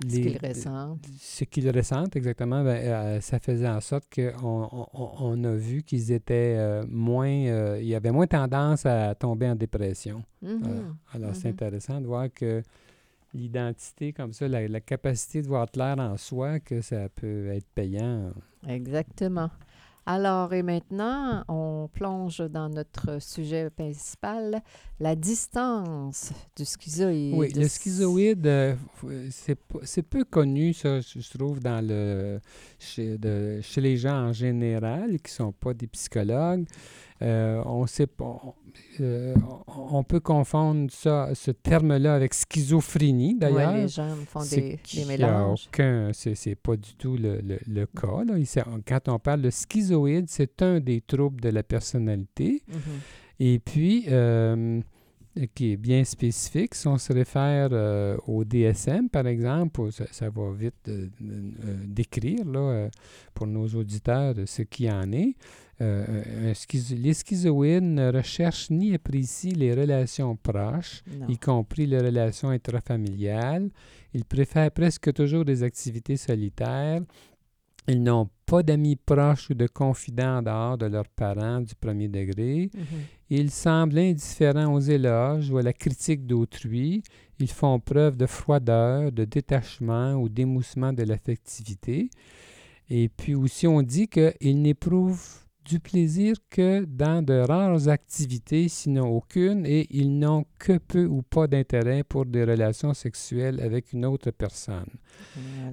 Ce 0.00 0.06
qu'ils 0.16 0.38
ressentent. 0.42 1.06
ce 1.20 1.44
qu'ils 1.44 1.70
ressentent 1.70 2.14
exactement, 2.16 2.62
ben, 2.62 2.76
euh, 2.76 3.20
ça 3.20 3.38
faisait 3.40 3.68
en 3.68 3.80
sorte 3.80 4.04
qu'on 4.14 4.68
on, 4.72 4.86
on- 5.20 5.44
a 5.44 5.52
vu 5.54 5.82
qu'ils 5.82 6.12
étaient 6.12 6.54
euh, 6.58 6.84
moins, 6.88 7.28
euh, 7.28 7.78
il 7.80 7.88
y 7.88 7.94
avait 7.96 8.12
moins 8.12 8.26
tendance 8.28 8.86
à 8.86 9.14
tomber 9.16 9.48
en 9.48 9.56
dépression. 9.56 10.22
Mhm. 10.42 10.60
Euh, 10.64 10.82
alors, 11.14 11.34
c'est 11.34 11.48
Mhm. 11.48 11.54
intéressant 11.54 12.00
de 12.00 12.06
voir 12.06 12.28
que 12.32 12.62
l'identité 13.34 14.12
comme 14.12 14.32
ça, 14.32 14.48
la, 14.48 14.66
la 14.68 14.80
capacité 14.80 15.42
de 15.42 15.48
voir 15.48 15.70
clair 15.70 15.98
en 15.98 16.16
soi, 16.16 16.60
que 16.60 16.80
ça 16.80 17.08
peut 17.08 17.48
être 17.48 17.66
payant. 17.74 18.32
Exactement. 18.66 19.50
Alors, 20.10 20.54
et 20.54 20.62
maintenant, 20.62 21.44
on 21.48 21.86
plonge 21.92 22.38
dans 22.38 22.70
notre 22.70 23.20
sujet 23.20 23.68
principal, 23.68 24.62
la 24.98 25.14
distance 25.14 26.32
du 26.56 26.64
schizoïde. 26.64 27.34
Oui, 27.36 27.52
le 27.54 27.68
schizoïde, 27.68 28.46
euh, 28.46 28.74
f- 29.02 29.28
c'est 29.84 30.02
peu 30.02 30.24
connu, 30.24 30.72
ça, 30.72 31.00
je 31.00 31.36
trouve, 31.36 31.60
chez, 32.78 33.18
chez 33.60 33.80
les 33.82 33.96
gens 33.98 34.28
en 34.28 34.32
général 34.32 35.18
qui 35.18 35.30
ne 35.30 35.36
sont 35.36 35.52
pas 35.52 35.74
des 35.74 35.86
psychologues. 35.88 36.64
Euh, 37.20 37.62
on 37.66 37.86
sait 37.86 38.06
pas. 38.06 38.40
on- 38.44 38.54
euh, 39.00 39.34
on, 39.66 40.04
peut 40.04 40.20
confondre 40.20 40.90
ça, 40.90 41.30
ce 41.34 41.50
terme-là 41.50 42.14
avec 42.14 42.32
schizophrénie, 42.34 43.34
d'ailleurs. 43.36 43.74
les 43.74 43.88
gens 43.88 44.14
font 44.26 44.42
des, 44.42 44.78
des 44.94 45.04
mélanges. 45.04 45.68
c'est, 46.12 46.54
pas 46.54 46.76
du 46.76 46.94
tout 46.94 47.16
le, 47.16 47.40
le- 47.40 47.58
le 47.66 47.86
cas. 47.86 48.24
Là. 48.24 48.38
Il 48.38 48.46
s'est- 48.46 48.62
quand 48.86 49.08
on 49.08 49.18
parle 49.18 49.42
de 49.42 49.50
schizoïde, 49.50 50.26
c'est 50.28 50.62
un 50.62 50.78
des 50.80 51.00
troubles 51.00 51.40
de 51.40 51.48
la 51.48 51.62
personnalité. 51.62 52.62
Mhm. 52.68 52.78
Et 53.40 53.58
puis, 53.58 54.04
euh, 54.08 54.80
qui 55.54 55.72
est 55.72 55.76
bien 55.76 56.02
spécifique, 56.04 56.74
si 56.74 56.86
on 56.88 56.98
se 56.98 57.12
réfère 57.12 57.70
au 58.26 58.44
DSM, 58.44 59.08
par 59.08 59.26
exemple, 59.28 59.92
ça, 59.92 60.04
ça 60.10 60.30
va 60.30 60.50
vite 60.52 60.90
décrire 61.86 62.44
là, 62.44 62.88
pour 63.34 63.46
nos 63.46 63.66
auditeurs 63.68 64.34
ce 64.46 64.62
qui 64.62 64.90
en 64.90 65.10
est. 65.12 65.34
Euh, 65.80 66.52
schizo- 66.54 66.96
les 66.96 67.14
schizoïdes 67.14 67.84
ne 67.84 68.10
recherchent 68.12 68.68
ni 68.70 68.94
apprécient 68.94 69.54
les 69.56 69.72
relations 69.74 70.34
proches, 70.34 71.02
Non. 71.20 71.28
y 71.28 71.38
compris 71.38 71.86
les 71.86 71.98
relations 71.98 72.48
intrafamiliales. 72.50 73.70
Ils 74.12 74.24
préfèrent 74.24 74.72
presque 74.72 75.12
toujours 75.12 75.44
des 75.44 75.62
activités 75.62 76.16
solitaires. 76.16 77.00
Ils 77.86 78.02
n'ont 78.02 78.28
pas 78.44 78.62
d'amis 78.62 78.96
proches 78.96 79.50
ou 79.50 79.54
de 79.54 79.66
confidents 79.66 80.38
en 80.38 80.42
dehors 80.42 80.78
de 80.78 80.86
leurs 80.86 81.08
parents 81.08 81.60
du 81.60 81.74
premier 81.74 82.08
degré. 82.08 82.70
Mhm. 82.74 82.82
Ils 83.30 83.50
semblent 83.50 83.98
indifférents 83.98 84.74
aux 84.74 84.80
éloges 84.80 85.50
ou 85.50 85.58
à 85.58 85.62
la 85.62 85.72
critique 85.72 86.26
d'autrui. 86.26 87.02
Ils 87.38 87.50
font 87.50 87.78
preuve 87.78 88.16
de 88.16 88.26
froideur, 88.26 89.12
de 89.12 89.24
détachement 89.24 90.14
ou 90.14 90.28
d'émoussement 90.28 90.92
de 90.92 91.04
l'affectivité. 91.04 92.10
Et 92.90 93.08
puis 93.08 93.34
aussi, 93.34 93.66
on 93.66 93.80
dit 93.82 94.08
qu'ils 94.08 94.60
n'éprouvent 94.60 95.44
du 95.68 95.80
plaisir 95.80 96.34
que 96.50 96.84
dans 96.86 97.22
de 97.22 97.34
rares 97.46 97.88
activités, 97.88 98.68
sinon 98.68 99.08
aucune, 99.08 99.66
et 99.66 99.86
ils 99.90 100.18
n'ont 100.18 100.44
que 100.58 100.78
peu 100.78 101.04
ou 101.04 101.20
pas 101.22 101.46
d'intérêt 101.46 102.02
pour 102.04 102.24
des 102.24 102.44
relations 102.44 102.94
sexuelles 102.94 103.60
avec 103.60 103.92
une 103.92 104.06
autre 104.06 104.30
personne. 104.30 104.88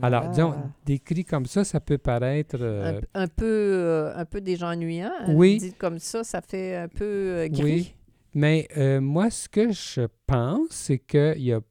Alors, 0.02 0.30
disons, 0.30 0.54
décrit 0.86 1.24
comme 1.24 1.46
ça, 1.46 1.64
ça 1.64 1.80
peut 1.80 1.98
paraître... 1.98 2.58
un, 2.58 2.96
euh, 2.96 3.02
un 3.14 3.28
peu, 3.28 3.46
euh, 3.46 4.14
un 4.18 4.26
peu 4.26 4.42
des 4.42 4.58
gens 4.58 4.72
ennuyants. 4.72 5.12
hein, 5.22 5.34
Oui. 5.34 5.58
Dit 5.60 5.74
comme 5.74 6.00
ça, 6.00 6.24
ça 6.24 6.42
fait 6.42 6.76
un 6.76 6.88
peu 6.90 7.06
euh, 7.06 7.48
gris. 7.48 7.64
Oui, 7.64 7.96
mais 8.34 8.68
euh, 8.78 9.00
moi, 9.00 9.30
ce 9.30 9.48
que 9.48 9.72
je 9.72 10.08
pense, 10.28 10.68
c'est 10.72 11.00
qu'il 11.00 11.42
y 11.44 11.54
a 11.54 11.62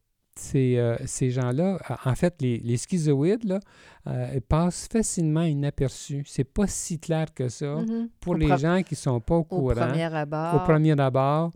euh, 0.54 0.96
ces 1.06 1.30
gens-là, 1.30 1.78
en 2.04 2.14
fait, 2.14 2.34
les, 2.40 2.58
les 2.58 2.76
schizoïdes, 2.76 3.44
là, 3.44 3.60
euh, 4.06 4.40
passent 4.48 4.88
facilement 4.90 5.42
inaperçus. 5.42 6.24
C'est 6.26 6.44
pas 6.44 6.66
si 6.66 6.98
clair 6.98 7.32
que 7.32 7.48
ça 7.48 7.76
Mhm. 7.76 8.08
pour 8.20 8.34
Au 8.34 8.36
les 8.36 8.56
gens 8.58 8.82
qui 8.82 8.94
sont 8.96 9.20
pas 9.20 9.36
au 9.36 9.38
Au 9.40 9.44
courant. 9.44 9.74
premier 9.74 10.04
abord, 10.14 10.54
Au 10.56 10.58
premier 10.66 10.98
abord. 11.00 11.52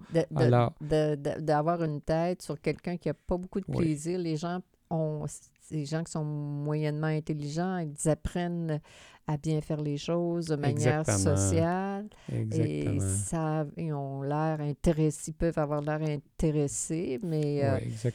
d'avoir 0.80 1.82
une 1.82 2.00
tête 2.00 2.42
sur 2.42 2.60
quelqu'un 2.60 2.96
qui 2.96 3.08
n'a 3.08 3.14
pas 3.14 3.36
beaucoup 3.36 3.60
de 3.60 3.66
Oui. 3.68 3.76
plaisir. 3.78 4.18
Les 4.18 4.36
gens 4.36 4.60
ont, 4.90 5.24
les 5.70 5.84
gens 5.86 6.02
qui 6.04 6.12
sont 6.12 6.24
moyennement 6.24 7.06
intelligents, 7.08 7.78
ils 7.78 8.08
apprennent 8.08 8.80
à 9.26 9.36
bien 9.36 9.60
faire 9.60 9.80
les 9.80 9.98
choses 9.98 10.46
de 10.46 10.56
manière 10.56 11.00
Exactement. 11.00 11.36
sociale 11.36 12.06
et 12.30 12.38
exactement. 12.40 13.00
ça, 13.00 13.66
ils 13.76 13.92
ont 13.92 14.22
l'air 14.22 14.60
intéressés, 14.60 15.30
ils 15.32 15.34
peuvent 15.34 15.58
avoir 15.58 15.82
l'air 15.82 16.00
intéressés, 16.02 17.18
mais 17.22 17.62
euh, 17.64 17.78
ils 17.84 17.92
Euh, 18.06 18.10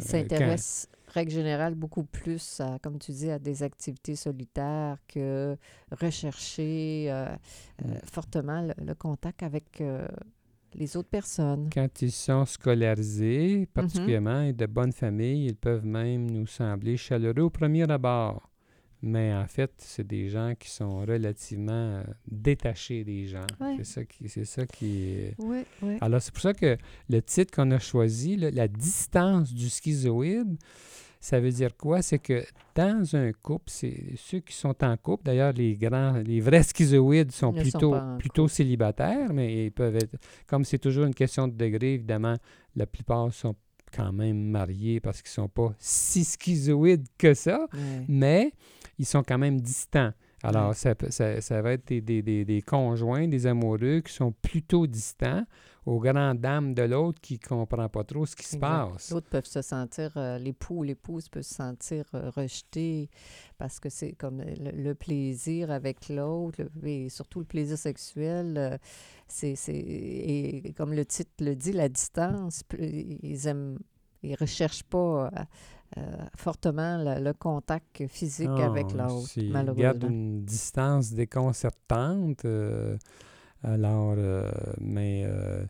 s'intéressent, 0.00 0.88
règle 1.08 1.30
générale, 1.32 1.74
beaucoup 1.74 2.04
plus, 2.04 2.60
à, 2.60 2.78
comme 2.82 2.98
tu 2.98 3.12
dis, 3.12 3.30
à 3.30 3.38
des 3.38 3.62
activités 3.62 4.16
solitaires 4.16 4.96
que 5.06 5.56
rechercher 6.00 7.06
euh, 7.10 7.26
euh, 7.84 7.88
Mm. 7.88 7.94
fortement 8.10 8.62
le, 8.62 8.74
le 8.84 8.94
contact 8.94 9.42
avec 9.42 9.80
les 10.74 10.96
autres 10.96 11.08
personnes. 11.08 11.68
Quand 11.72 12.02
ils 12.02 12.12
sont 12.12 12.44
scolarisés, 12.44 13.58
Mhm. 13.60 13.66
particulièrement, 13.66 14.42
et 14.42 14.52
de 14.52 14.66
bonnes 14.66 14.92
familles, 14.92 15.46
ils 15.46 15.56
peuvent 15.56 15.84
même 15.86 16.30
nous 16.30 16.46
sembler 16.46 16.96
chaleureux 16.96 17.42
au 17.44 17.50
premier 17.50 17.90
abord. 17.90 18.50
Mais 19.06 19.34
en 19.34 19.46
fait, 19.46 19.70
c'est 19.78 20.06
des 20.06 20.30
gens 20.30 20.54
qui 20.58 20.70
sont 20.70 21.00
relativement 21.00 21.72
euh, 21.98 22.04
détachés 22.26 23.04
des 23.04 23.26
gens. 23.26 23.44
Ouais. 23.60 23.74
C'est 23.78 23.84
ça 23.84 24.04
qui, 24.06 24.28
c'est 24.30 24.46
ça 24.46 24.64
qui 24.66 25.08
est- 25.10 25.34
Oui, 25.38 25.62
oui. 25.82 25.98
Alors, 26.00 26.22
c'est 26.22 26.32
pour 26.32 26.40
ça 26.40 26.54
que 26.54 26.78
le 27.10 27.20
titre 27.20 27.54
qu'on 27.54 27.70
a 27.70 27.78
choisi, 27.78 28.36
là, 28.36 28.50
la 28.50 28.66
distance 28.66 29.52
du 29.52 29.68
schizoïde, 29.68 30.56
ça 31.24 31.40
veut 31.40 31.50
dire 31.50 31.74
quoi? 31.76 32.02
C'est 32.02 32.18
que 32.18 32.44
dans 32.74 33.16
un 33.16 33.32
couple, 33.32 33.64
c'est 33.68 34.12
ceux 34.16 34.40
qui 34.40 34.54
sont 34.54 34.74
en 34.84 34.96
couple, 34.98 35.24
d'ailleurs, 35.24 35.52
les 35.54 35.74
grands, 35.74 36.18
les 36.18 36.40
vrais 36.40 36.62
schizoïdes 36.62 37.32
sont 37.32 37.52
Ils 37.52 37.58
ne 37.60 37.64
sont 37.64 37.70
plutôt, 37.70 37.90
plutôt 38.18 38.48
célibataires, 38.48 39.32
mais 39.32 39.66
ils 39.66 39.72
peuvent 39.72 39.96
être, 39.96 40.16
comme 40.46 40.64
c'est 40.64 40.78
toujours 40.78 41.06
une 41.06 41.14
question 41.14 41.48
de 41.48 41.54
degré, 41.54 41.94
évidemment, 41.94 42.36
la 42.76 42.86
plupart 42.86 43.32
sont 43.32 43.54
quand 43.90 44.12
même 44.12 44.36
mariés 44.50 45.00
parce 45.00 45.22
qu'ils 45.22 45.30
ne 45.30 45.44
sont 45.44 45.48
pas 45.48 45.72
si 45.78 46.24
schizoïdes 46.24 47.06
que 47.16 47.32
ça 47.32 47.66
mais 48.08 48.52
ils 48.98 49.06
sont 49.06 49.22
quand 49.22 49.38
même 49.38 49.60
distants. 49.60 50.10
Alors, 50.42 50.74
ça, 50.74 50.94
ça, 51.08 51.40
ça 51.40 51.62
va 51.62 51.72
être 51.72 51.86
des, 51.88 52.00
des- 52.02 52.22
des- 52.22 52.44
des 52.44 52.60
conjoints, 52.60 53.26
des 53.28 53.46
amoureux 53.46 54.02
qui 54.04 54.12
sont 54.12 54.32
plutôt 54.42 54.86
distants, 54.86 55.44
aux 55.86 55.98
grandes 56.00 56.40
dames 56.40 56.72
de 56.74 56.82
l'autre 56.82 57.20
qui 57.20 57.34
ne 57.34 57.46
comprend 57.48 57.88
pas 57.88 58.04
trop 58.04 58.24
ce 58.26 58.34
qui 58.34 58.44
se 58.46 58.56
Exact. 58.56 58.60
passe. 58.92 59.10
L'autre 59.10 59.28
peuvent 59.28 59.44
se 59.44 59.60
sentir, 59.62 60.12
euh, 60.16 60.38
l'époux 60.38 60.78
ou 60.78 60.82
l'épouse 60.82 61.28
peut 61.28 61.42
se 61.42 61.54
sentir 61.54 62.04
euh, 62.14 62.30
rejeté 62.30 63.10
parce 63.58 63.80
que 63.80 63.88
c'est 63.90 64.12
comme 64.12 64.40
le, 64.40 64.70
le 64.70 64.94
plaisir 64.94 65.70
avec 65.70 66.08
l'autre, 66.08 66.62
et 66.82 67.08
surtout 67.10 67.40
le 67.40 67.44
plaisir 67.44 67.76
sexuel, 67.78 68.54
euh, 68.56 68.78
c'est, 69.28 69.54
et 69.68 70.72
comme 70.76 70.92
le 70.94 71.04
titre 71.04 71.30
le 71.40 71.54
dit, 71.54 71.72
la 71.72 71.88
distance, 71.88 72.62
ils 72.78 73.46
aiment, 73.46 73.78
ils 74.22 74.34
recherchent 74.36 74.84
pas 74.84 75.26
euh, 75.26 75.30
euh, 75.98 76.16
fortement 76.36 76.96
le, 76.98 77.22
le 77.22 77.32
contact 77.34 78.06
physique 78.08 78.48
avec 78.58 78.86
Ah, 78.94 79.06
l'autre, 79.08 79.28
s'ils 79.28 79.50
malheureusement. 79.52 79.82
gardent 79.82 80.04
une 80.04 80.44
distance 80.44 81.12
déconcertante. 81.12 82.44
euh, 82.46 82.96
alors, 83.64 84.14
euh, 84.18 84.50
mais 84.78 85.24
euh, 85.24 85.64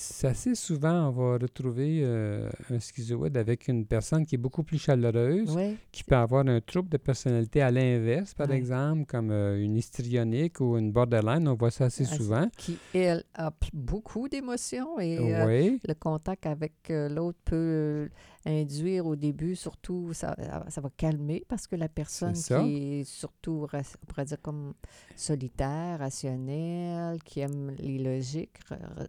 c'est 0.00 0.28
assez 0.28 0.54
souvent, 0.54 1.08
on 1.08 1.10
va 1.10 1.38
retrouver 1.38 2.02
euh, 2.02 2.48
un 2.70 2.78
schizoïde 2.78 3.36
avec 3.36 3.66
une 3.66 3.84
personne 3.84 4.24
qui 4.24 4.36
est 4.36 4.38
beaucoup 4.38 4.62
plus 4.62 4.78
chaleureuse, 4.78 5.56
Oui, 5.56 5.76
qui 5.90 6.04
peut 6.04 6.14
avoir 6.14 6.46
un 6.46 6.60
trouble 6.60 6.88
de 6.88 6.98
personnalité 6.98 7.62
à 7.62 7.72
l'inverse, 7.72 8.32
par 8.32 8.52
exemple, 8.52 9.06
comme 9.06 9.32
euh, 9.32 9.60
une 9.60 9.76
histrionique 9.76 10.60
ou 10.60 10.78
une 10.78 10.92
borderline. 10.92 11.48
On 11.48 11.54
voit 11.54 11.72
ça 11.72 11.86
assez 11.86 12.04
souvent. 12.04 12.48
qui, 12.56 12.78
elle, 12.94 13.24
a 13.34 13.52
beaucoup 13.72 14.28
d'émotions 14.28 15.00
et 15.00 15.18
euh, 15.18 15.76
le 15.84 15.94
contact 15.94 16.46
avec 16.46 16.74
euh, 16.90 17.08
l'autre 17.08 17.38
peut 17.44 17.56
euh, 17.56 18.08
induire 18.48 19.06
au 19.06 19.14
début, 19.16 19.54
surtout, 19.56 20.12
ça, 20.14 20.34
ça 20.68 20.80
va 20.80 20.90
calmer 20.96 21.44
parce 21.48 21.66
que 21.66 21.76
la 21.76 21.88
personne 21.88 22.34
qui 22.34 23.00
est 23.00 23.04
surtout, 23.04 23.66
on 23.72 24.06
pourrait 24.06 24.24
dire 24.24 24.40
comme 24.40 24.74
solitaire, 25.16 25.98
rationnelle, 25.98 27.22
qui 27.22 27.40
aime 27.40 27.70
les 27.78 27.98
logiques, 27.98 28.56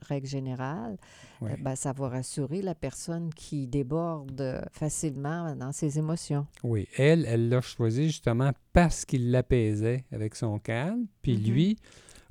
règle 0.02 0.28
générale, 0.28 0.98
oui. 1.42 1.52
euh, 1.52 1.56
ben, 1.60 1.76
ça 1.76 1.94
va 1.94 2.10
rassurer 2.10 2.62
la 2.62 2.76
personne 2.76 3.34
qui 3.34 3.68
déborde 3.68 4.62
facilement 4.72 5.56
dans 5.56 5.72
ses 5.72 5.98
émotions. 5.98 6.46
oui. 6.64 6.88
Elle, 6.98 7.26
elle 7.26 7.50
l'a 7.50 7.62
choisi 7.62 8.08
justement 8.08 8.52
parce 8.74 9.06
qu'il 9.06 9.32
l'apaisait 9.32 10.04
avec 10.12 10.36
son 10.36 10.60
calme. 10.60 11.06
Puis 11.22 11.38
Mhm. 11.38 11.44
lui, 11.44 11.78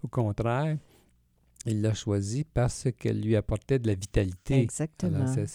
au 0.03 0.09
contraire, 0.09 0.77
il 1.67 1.81
l'a 1.83 1.95
choisi 1.95 2.45
parce 2.45 2.89
qu'elle 2.99 3.21
lui 3.21 3.37
apportait 3.37 3.79
de 3.79 3.87
la 3.87 3.95
vitalité. 3.95 4.61
Exactement. 4.61 5.17
Alors, 5.17 5.49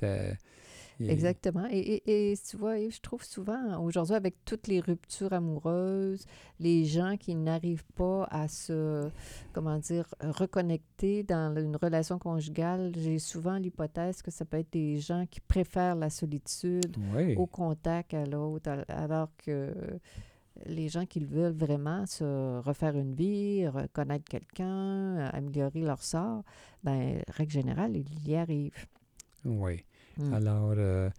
Exactement. 1.00 1.67
Et, 1.71 1.79
et, 1.79 2.31
et 2.31 2.38
tu 2.38 2.57
vois, 2.57 2.77
je 2.77 3.00
trouve 3.00 3.23
souvent, 3.23 3.79
aujourd'hui, 3.83 4.15
avec 4.15 4.35
toutes 4.45 4.67
les 4.67 4.79
ruptures 4.79 5.33
amoureuses, 5.33 6.25
les 6.59 6.85
gens 6.85 7.17
qui 7.17 7.35
n'arrivent 7.35 7.85
pas 7.95 8.25
à 8.31 8.47
se, 8.47 9.09
comment 9.53 9.77
dire, 9.79 10.13
reconnecter 10.21 11.23
dans 11.23 11.55
une 11.57 11.75
relation 11.75 12.19
conjugale, 12.19 12.91
j'ai 12.95 13.19
souvent 13.19 13.57
l'hypothèse 13.57 14.21
que 14.21 14.31
ça 14.31 14.45
peut 14.45 14.57
être 14.57 14.71
des 14.71 14.97
gens 15.00 15.25
qui 15.29 15.39
préfèrent 15.41 15.95
la 15.95 16.09
solitude 16.09 16.95
Oui, 17.15 17.35
au 17.35 17.45
contact 17.47 18.13
à 18.13 18.25
l'autre, 18.25 18.69
al- 18.69 18.85
alors 18.88 19.29
que 19.38 19.73
les 20.67 20.88
gens 20.88 21.05
qui 21.07 21.19
veulent 21.19 21.55
vraiment 21.57 22.05
se 22.05 22.59
refaire 22.59 22.95
une 22.95 23.15
vie, 23.15 23.67
reconnaître 23.67 24.25
quelqu'un, 24.29 25.17
améliorer 25.33 25.81
leur 25.81 26.01
sort, 26.03 26.43
ben, 26.83 27.21
règle 27.29 27.51
générale, 27.51 27.97
ils 27.97 28.29
y 28.29 28.35
arrivent. 28.35 28.85
oui. 29.45 29.83
Mm. 30.17 30.34
Alors, 30.34 30.74
euh, 30.77 31.10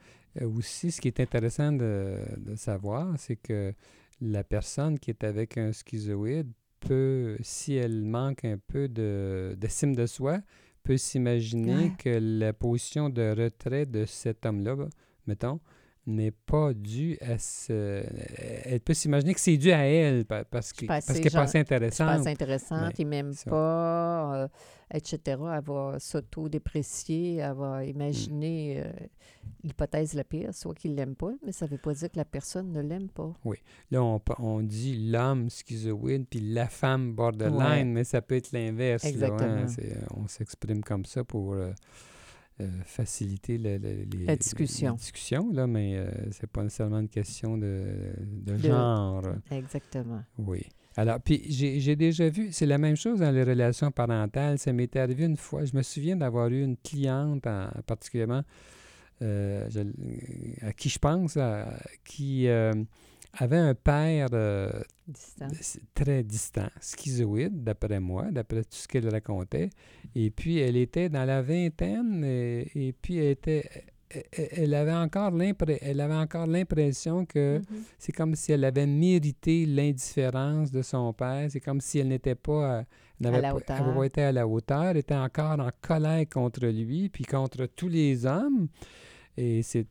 euh, 0.41 0.49
aussi, 0.57 0.91
ce 0.91 1.01
qui 1.01 1.09
est 1.09 1.21
intéressant 1.21 1.73
de, 1.73 2.19
de 2.37 2.55
savoir, 2.57 3.15
c'est 3.19 3.37
que 3.37 3.73
la 4.21 4.45
personne 4.45 4.99
qui 4.99 5.11
est 5.11 5.25
avec 5.25 5.59
un 5.59 5.73
schizoïde 5.73 6.51
peut, 6.81 7.37
si 7.41 7.75
elle 7.75 8.03
manque 8.05 8.45
un 8.45 8.59
peu 8.59 8.89
de- 8.89 9.55
d'estime 9.59 9.95
de, 9.95 10.07
soi, 10.07 10.41
peut 10.83 10.97
s'imaginer 10.99 11.75
Ouais. 11.77 11.93
que 11.99 12.19
la 12.21 12.53
position 12.53 13.09
de 13.09 13.35
retrait 13.37 13.87
de 13.87 14.05
cet 14.05 14.45
homme-là, 14.47 14.77
mettons, 15.27 15.61
n'est 16.07 16.31
pas 16.33 16.75
due 16.75 17.17
à 17.21 17.39
ce... 17.39 18.05
Elle 18.65 18.81
peut 18.81 18.95
s'imaginer 18.95 19.33
que 19.35 19.41
c'est 19.41 19.57
dû 19.57 19.73
à 19.73 19.85
elle 19.87 20.25
pa- 20.27 20.45
parce 20.45 20.73
que- 20.73 20.79
suis 20.79 20.87
pas 20.87 21.01
parce 21.01 21.07
qu'elle 21.19 21.25
n'est 21.25 21.31
pas 21.31 21.41
assez 21.43 21.53
C'est 21.59 21.65
pas 21.65 21.75
intéressante. 21.77 22.09
assez 22.09 22.29
intéressante, 22.29 22.81
Mais 22.89 22.95
il 22.99 23.07
m'aime 23.07 23.33
ça. 23.33 23.51
pas, 23.51 24.37
euh, 24.45 24.49
etc. 24.93 25.19
Elle 25.27 25.65
va 25.65 25.97
s'auto-déprécier, 25.99 27.37
elle 27.37 27.55
va 27.55 27.85
imaginer 27.85 28.83
euh, 28.85 28.93
l'hypothèse 29.63 30.15
la 30.15 30.25
pire, 30.25 30.53
soit 30.55 30.75
qu'il 30.75 30.95
l'aime 30.95 31.15
pas, 31.17 31.33
mais 31.45 31.53
ça 31.53 31.67
veut 31.67 31.79
pas 31.79 31.95
dire 31.95 32.11
que 32.11 32.17
la 32.19 32.25
personne 32.25 32.71
ne 32.73 32.83
l'aime 32.83 33.09
pas. 33.09 33.33
Là, 33.91 34.03
on, 34.03 34.21
on 34.39 34.61
dit 34.61 35.11
l'homme 35.11 35.49
schizoïde 35.51 36.27
puis 36.29 36.41
la 36.41 36.67
femme 36.69 37.15
borderline, 37.15 37.59
Ouais. 37.59 37.85
mais 37.85 38.05
ça 38.05 38.21
peut 38.21 38.37
être 38.37 38.53
l'inverse. 38.53 39.03
là, 39.05 39.09
hein. 39.09 39.13
Exactement. 39.13 39.69
C'est- 39.69 39.99
on 40.17 40.29
s'exprime 40.29 40.83
comme 40.83 41.05
ça 41.07 41.25
pour 41.25 41.55
euh, 41.55 41.71
euh, 41.71 41.73
faciliter 42.85 43.59
le- 43.59 43.79
le- 43.79 44.05
les, 44.13 44.25
La 44.27 44.37
discussion. 44.37 44.93
la 44.93 44.97
discussion, 44.97 45.51
là, 45.53 45.67
mais 45.67 45.97
euh, 45.97 46.09
c'est 46.31 46.47
pas 46.47 46.63
nécessairement 46.63 47.01
une 47.01 47.09
question 47.09 47.59
de, 47.59 47.85
de 48.21 48.57
genre. 48.59 49.23
Exactement. 49.51 50.23
Oui. 50.39 50.63
Alors, 50.97 51.19
puis 51.21 51.43
j'ai 51.49 51.81
j'ai 51.81 51.97
déjà 51.97 52.29
vu, 52.29 52.53
c'est 52.53 52.67
la 52.67 52.79
même 52.79 52.95
chose 52.97 53.19
dans 53.19 53.33
les 53.33 53.43
relations 53.43 53.91
parentales. 53.91 54.59
Ça 54.61 54.73
m'est 54.73 54.95
arrivé 54.95 55.25
une 55.25 55.37
fois. 55.37 55.65
Je 55.65 55.77
me 55.77 55.83
souviens 55.83 56.17
d'avoir 56.17 56.49
eu 56.49 56.63
une 56.63 56.77
cliente, 56.77 57.45
en- 57.49 57.69
particulièrement, 57.85 58.43
euh, 59.23 59.69
je- 59.71 60.65
à 60.67 60.73
qui 60.73 60.89
je 60.89 60.99
pense, 61.01 61.37
à- 61.37 61.77
qui 62.05 62.47
euh, 62.47 62.73
avait 63.39 63.57
un 63.59 63.75
père 63.75 64.29
euh, 64.33 64.71
Distant. 65.07 65.49
très 65.95 66.23
distant, 66.23 66.69
schizoïde, 66.81 67.63
d'après 67.63 68.01
moi, 68.01 68.31
d'après 68.31 68.63
tout 68.65 68.77
ce 68.77 68.89
qu'elle 68.89 69.09
racontait. 69.09 69.71
Et 70.15 70.31
puis, 70.31 70.59
elle 70.59 70.77
était 70.77 71.09
dans 71.09 71.25
la 71.25 71.43
vingtaine 71.43 72.25
et, 72.25 72.71
et 72.75 72.93
puis 72.93 73.17
elle 73.19 73.31
était... 73.33 73.69
elle- 73.71 73.85
Elle 74.53 74.75
avait 74.75 74.93
encore 74.95 75.33
l'impre- 75.33 75.77
elle 75.81 76.01
avait 76.01 76.15
encore 76.15 76.47
l'impression 76.47 77.27
que 77.27 77.59
Mhm. 77.59 77.83
c'est 77.99 78.13
comme 78.13 78.35
si 78.37 78.53
elle 78.53 78.65
avait 78.65 78.87
mérité 78.87 79.67
l'indifférence 79.67 80.71
de 80.71 80.83
son 80.83 81.13
père. 81.13 81.49
C'est 81.51 81.59
comme 81.61 81.81
si 81.81 81.99
elle 81.99 82.09
n'était 82.09 82.37
pas, 82.37 82.79
euh, 82.79 82.83
n'avait 83.19 83.41
la 83.41 83.53
pas, 83.55 83.61
pas 83.95 84.05
été 84.07 84.23
à 84.23 84.31
la 84.31 84.47
hauteur, 84.47 84.85
elle 84.85 84.99
était 84.99 85.17
encore 85.17 85.59
en 85.59 85.71
colère 85.81 86.25
contre 86.33 86.65
lui, 86.67 87.09
puis 87.09 87.25
contre 87.25 87.67
tous 87.67 87.89
les 87.89 88.25
hommes. 88.25 88.69
Et 89.37 89.63
c'est 89.63 89.87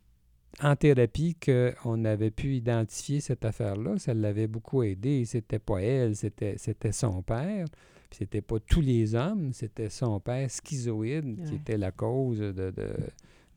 en 0.62 0.76
thérapie 0.76 1.36
qu'on 1.44 2.06
avait 2.06 2.32
pu 2.32 2.56
identifier 2.56 3.20
cette 3.22 3.44
affaire-là. 3.46 3.98
Ça 3.98 4.14
l'avait 4.14 4.48
beaucoup 4.48 4.84
aidé. 4.84 5.26
C'était 5.26 5.60
pas 5.60 5.82
elle, 5.82 6.16
c'était, 6.16 6.56
c'était 6.58 6.92
son 6.92 7.22
père. 7.24 7.66
Puis 8.10 8.20
c'était 8.20 8.42
pas 8.42 8.60
tous 8.60 8.82
les 8.82 9.16
hommes, 9.16 9.54
c'était 9.54 9.90
son 9.90 10.20
père 10.20 10.50
schizoïde 10.52 11.44
qui 11.48 11.56
était 11.56 11.78
la 11.80 11.92
cause 11.92 12.38
de, 12.38 12.52
de, 12.52 12.72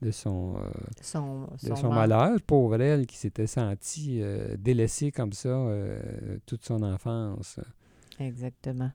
de 0.00 0.10
son, 0.10 0.56
euh, 0.56 0.60
Son, 1.02 1.42
de 1.62 1.68
son 1.68 1.76
son 1.76 1.88
mal- 1.90 2.08
malheur. 2.08 2.38
Pauvre 2.46 2.80
elle 2.80 3.06
qui 3.06 3.16
s'était 3.18 3.46
sentie 3.46 4.20
euh, 4.22 4.56
délaissée 4.58 5.12
comme 5.12 5.34
ça 5.34 5.48
euh, 5.50 6.38
toute 6.46 6.64
son 6.64 6.82
enfance. 6.82 7.60
Exactement. 8.18 8.90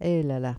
Et 0.00 0.24
là 0.24 0.40
là. 0.40 0.56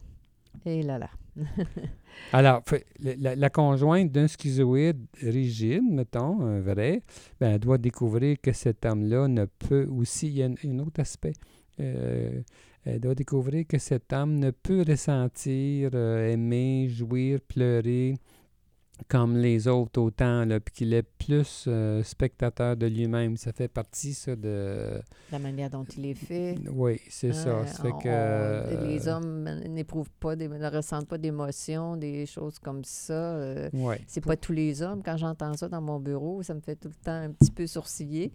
Et 0.66 0.82
là 0.82 0.98
là. 0.98 1.10
Alors, 2.34 2.64
la, 3.00 3.50
conjointe 3.50 4.12
d'un 4.12 4.28
schizoïde 4.28 5.06
rigide, 5.22 5.84
mettons, 5.84 6.42
un 6.42 6.60
vrai, 6.60 7.04
ben, 7.40 7.52
elle 7.54 7.60
doit 7.60 7.78
découvrir 7.78 8.38
que 8.42 8.52
cet 8.52 8.86
homme-là 8.86 9.28
ne 9.28 9.46
peut 9.46 9.88
aussi, 9.88 10.28
il 10.28 10.34
y 10.34 10.44
a 10.44 10.48
un, 10.48 10.80
autre 10.80 11.00
aspect, 11.00 11.34
euh, 11.80 12.42
elle 12.84 13.00
doit 13.00 13.16
découvrir 13.16 13.66
que 13.68 13.78
cet 13.78 14.12
homme 14.14 14.40
ne 14.40 14.52
peut 14.52 14.84
ressentir, 14.88 15.92
euh, 15.94 16.32
aimer, 16.32 16.90
jouir, 16.90 17.40
pleurer 17.48 18.16
comme 19.08 19.36
les 19.38 19.68
autres 19.68 20.00
autant, 20.00 20.46
là, 20.46 20.60
puis 20.60 20.74
qu'il 20.76 20.94
est 20.94 21.02
plus 21.04 21.66
euh, 21.68 22.04
spectateur 22.04 22.78
de 22.78 22.86
lui-même. 22.86 23.36
Ça 23.36 23.52
fait 23.52 23.68
partie, 23.68 24.14
ça, 24.14 24.36
de... 24.36 25.02
La 25.32 25.40
manière 25.40 25.70
dont 25.72 25.84
il 25.98 26.06
est 26.06 26.14
fait. 26.14 26.56
Oui, 26.72 27.00
c'est 27.10 27.34
ça. 27.34 27.66
Fait 27.66 27.92
que... 28.04 28.86
les 28.86 29.08
hommes 29.08 29.44
n'éprouvent 29.70 30.12
pas, 30.20 30.36
des- 30.36 30.48
ne 30.48 30.70
ressentent 30.70 31.08
pas 31.08 31.18
d'émotions, 31.18 31.98
des 31.98 32.26
choses 32.28 32.60
comme 32.60 32.84
ça. 32.84 33.14
euh, 33.14 33.70
Oui. 33.74 33.96
c'est 34.08 34.24
pas 34.24 34.38
tous 34.38 34.54
les 34.54 34.82
hommes. 34.84 35.02
Quand 35.04 35.18
j'entends 35.18 35.56
ça 35.58 35.68
dans 35.68 35.82
mon 35.82 36.00
bureau, 36.00 36.44
ça 36.44 36.54
me 36.54 36.62
fait 36.62 36.76
tout 36.76 36.90
le 36.90 37.04
temps 37.04 37.12
un 37.24 37.32
petit 37.32 37.52
peu 37.52 37.66
sourciller. 37.66 38.32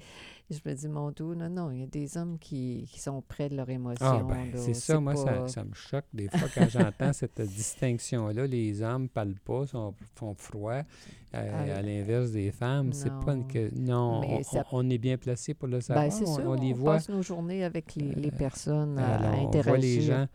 Je 0.49 0.59
me 0.65 0.75
dis, 0.77 0.87
mon 0.87 1.11
doux, 1.11 1.35
non, 1.35 1.49
non, 1.51 1.71
il 1.73 1.81
y 1.81 1.83
a 1.83 1.87
des 1.89 2.17
hommes 2.17 2.39
qui, 2.39 2.89
qui 2.93 3.01
sont 3.01 3.21
près 3.21 3.49
de 3.49 3.57
leurs 3.57 3.69
émotions. 3.69 4.07
Ah, 4.07 4.23
ben, 4.23 4.53
c'est 4.55 4.75
ça, 4.75 5.01
moi, 5.01 5.17
ça, 5.17 5.25
pas- 5.33 5.49
ça 5.49 5.65
me 5.65 5.75
choque 5.75 6.05
des 6.15 6.29
fois 6.29 6.49
quand 6.55 6.69
j'entends 6.69 7.13
cette 7.13 7.41
distinction-là. 7.41 8.47
Les 8.47 8.81
hommes 8.81 9.09
parlent 9.09 9.35
pas, 9.45 9.67
sont, 9.67 9.93
font 10.15 10.35
froid, 10.35 10.73
euh, 10.75 10.85
Ah, 11.35 11.79
à 11.79 11.83
l'inverse 11.83 12.31
des 12.31 12.53
femmes. 12.53 12.93
C'est 12.93 13.11
pas 13.25 13.33
une 13.33 13.47
que. 13.49 13.71
Non, 13.77 14.21
on, 14.25 14.43
ça- 14.45 14.65
on- 14.71 14.89
est 14.89 14.99
bien 14.99 15.17
placé 15.17 15.53
pour 15.53 15.67
le 15.67 15.81
savoir. 15.81 16.05
Ben, 16.07 16.11
c'est 16.13 16.29
on, 16.29 16.35
sûr, 16.37 16.45
on 16.47 16.51
on, 16.57 16.63
les 16.63 16.73
voit. 16.73 16.95
passe 16.95 17.09
nos 17.09 17.23
journées 17.23 17.65
avec 17.65 17.97
les, 17.97 18.15
les 18.15 18.29
Euh, 18.29 18.39
personnes 18.39 18.99
à, 19.01 19.05
à 19.17 19.17
Alors, 19.29 19.43
on 19.43 19.49
interagir. 19.49 19.69
voit 19.73 19.79
les 19.79 20.01
gens. 20.01 20.27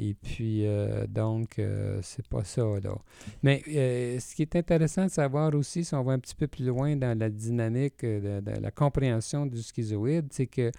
Et 0.00 0.14
puis, 0.14 0.64
euh, 0.64 1.06
donc, 1.08 1.58
euh, 1.58 1.98
c'est 2.02 2.26
pas 2.28 2.44
ça, 2.44 2.62
là. 2.82 2.94
Mais 3.42 3.62
euh, 3.68 4.20
ce 4.20 4.34
qui 4.36 4.42
est 4.42 4.54
intéressant 4.54 5.04
de 5.06 5.10
savoir 5.10 5.52
aussi, 5.54 5.84
si 5.84 5.94
on 5.94 6.02
va 6.04 6.12
un 6.12 6.18
petit 6.20 6.36
peu 6.36 6.46
plus 6.46 6.66
loin 6.66 6.94
dans 6.94 7.18
la 7.18 7.28
dynamique 7.28 8.04
euh, 8.04 8.40
de, 8.40 8.50
de 8.52 8.60
la 8.60 8.70
compréhension 8.70 9.44
du 9.44 9.60
schizoïde, 9.60 10.26
c'est 10.30 10.46
que 10.46 10.70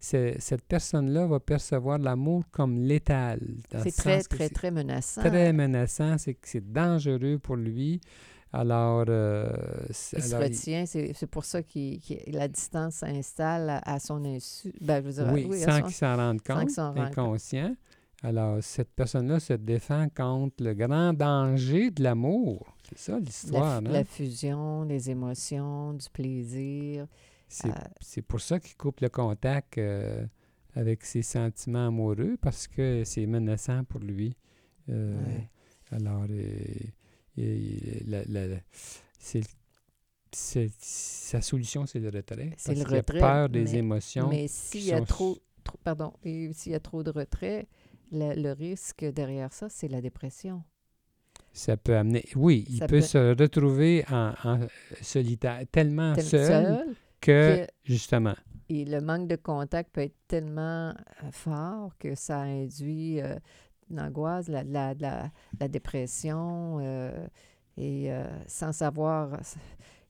cette 0.00 0.62
personne-là 0.64 1.26
va 1.26 1.38
percevoir 1.38 1.98
l'amour 1.98 2.42
comme 2.50 2.80
létal. 2.80 3.40
C'est 3.84 3.94
très, 3.94 4.22
très, 4.22 4.48
très 4.48 4.70
menaçant. 4.70 5.20
très 5.22 5.52
menaçant, 5.52 6.18
c'est 6.18 6.34
que 6.34 6.48
c'est 6.48 6.72
dangereux 6.72 7.38
pour 7.40 7.56
lui. 7.56 8.00
Alors, 8.54 9.04
euh, 9.08 9.50
c'est- 9.90 10.16
Il 10.18 10.22
se 10.24 10.34
alors, 10.34 10.48
retient, 10.48 10.84
c'est 10.86 11.12
c'est 11.14 11.26
pour 11.26 11.44
ça 11.44 11.62
que 11.62 11.78
la 12.30 12.48
distance 12.48 12.96
s'installe 12.96 13.70
à, 13.70 13.78
à 13.94 13.98
son 13.98 14.22
insu. 14.24 14.72
Ben, 14.80 15.02
je 15.02 15.08
veux 15.08 15.12
dire, 15.24 15.32
oui, 15.48 15.60
sans 15.60 15.78
son- 15.78 15.82
qu'il 15.84 15.94
s'en 15.94 16.16
rende 16.16 16.42
compte, 16.42 16.76
rende 16.76 17.14
compte. 17.14 17.40
Alors, 18.24 18.62
cette 18.62 18.92
personne-là 18.94 19.40
se 19.40 19.54
défend 19.54 20.08
contre 20.08 20.62
le 20.62 20.74
grand 20.74 21.12
danger 21.12 21.90
de 21.90 22.02
l'amour. 22.04 22.76
C'est 22.88 22.98
ça 22.98 23.12
la, 23.14 23.18
l'histoire, 23.20 23.80
fu- 23.80 23.86
hein? 23.88 23.90
la 23.90 24.04
fusion, 24.04 24.82
les 24.84 25.10
émotions, 25.10 25.94
du 25.94 26.06
plaisir. 26.12 27.06
C'est 27.48 27.68
euh, 27.68 27.74
c'est 28.00 28.22
pour 28.22 28.40
ça 28.40 28.60
qu'il 28.60 28.76
coupe 28.76 29.00
le 29.00 29.08
contact 29.08 29.76
euh, 29.78 30.24
avec 30.74 31.04
ses 31.04 31.22
sentiments 31.22 31.88
amoureux, 31.88 32.36
parce 32.40 32.68
que 32.68 33.02
c'est 33.04 33.26
menaçant 33.26 33.84
pour 33.84 34.00
lui. 34.00 34.36
Euh, 34.88 35.16
Ouais. 35.24 35.48
Alors, 35.90 36.24
il- 36.26 36.92
la- 38.06 38.24
la- 38.24 38.46
la- 38.46 38.60
c'est- 39.18 39.42
sa 40.32 41.42
solution, 41.42 41.86
c'est 41.86 41.98
le 41.98 42.08
retrait. 42.08 42.52
C'est 42.56 42.74
le 42.74 42.84
qu'il 42.84 42.94
a 42.94 42.96
retrait, 42.98 43.18
peur 43.18 43.48
des 43.48 43.64
mais- 43.64 43.74
émotions. 43.76 44.28
mais 44.30 44.48
s'il 44.48 44.84
y 44.84 44.92
a 44.92 44.98
sont 44.98 45.04
trop, 45.04 45.38
trop- 45.62 45.78
pardon, 45.84 46.12
et 46.24 46.50
s'il 46.54 46.72
y 46.72 46.74
a 46.74 46.80
trop 46.80 47.02
de 47.02 47.10
retrait, 47.10 47.66
le, 48.12 48.34
le 48.40 48.52
risque 48.52 49.04
derrière 49.04 49.52
ça, 49.52 49.68
c'est 49.68 49.88
la 49.88 50.00
dépression. 50.00 50.62
Ça 51.52 51.76
peut 51.76 51.96
amener. 51.96 52.24
Oui, 52.36 52.64
il 52.68 52.80
peut, 52.80 52.86
peut- 52.86 53.00
se 53.00 53.34
retrouver 53.38 54.04
en, 54.10 54.32
en 54.44 54.60
solitaire, 55.02 55.60
tellement 55.70 56.14
Tel- 56.14 56.24
seul, 56.24 56.64
seul, 56.66 56.96
que, 57.20 57.66
que- 57.66 57.72
justement. 57.84 58.34
et 58.68 58.84
le 58.84 59.00
manque 59.00 59.28
de 59.28 59.36
contact 59.36 59.92
peut 59.92 60.02
être 60.02 60.16
tellement 60.28 60.90
euh, 60.90 61.30
fort 61.30 61.96
que 61.98 62.14
ça 62.14 62.40
induit 62.40 63.20
euh, 63.20 63.36
l'angoisse, 63.90 64.48
la, 64.48 64.62
la, 64.64 64.94
la, 64.94 65.30
la 65.60 65.68
dépression, 65.68 66.78
euh, 66.80 67.26
et 67.76 68.12
euh, 68.12 68.24
sans 68.46 68.72
savoir, 68.72 69.40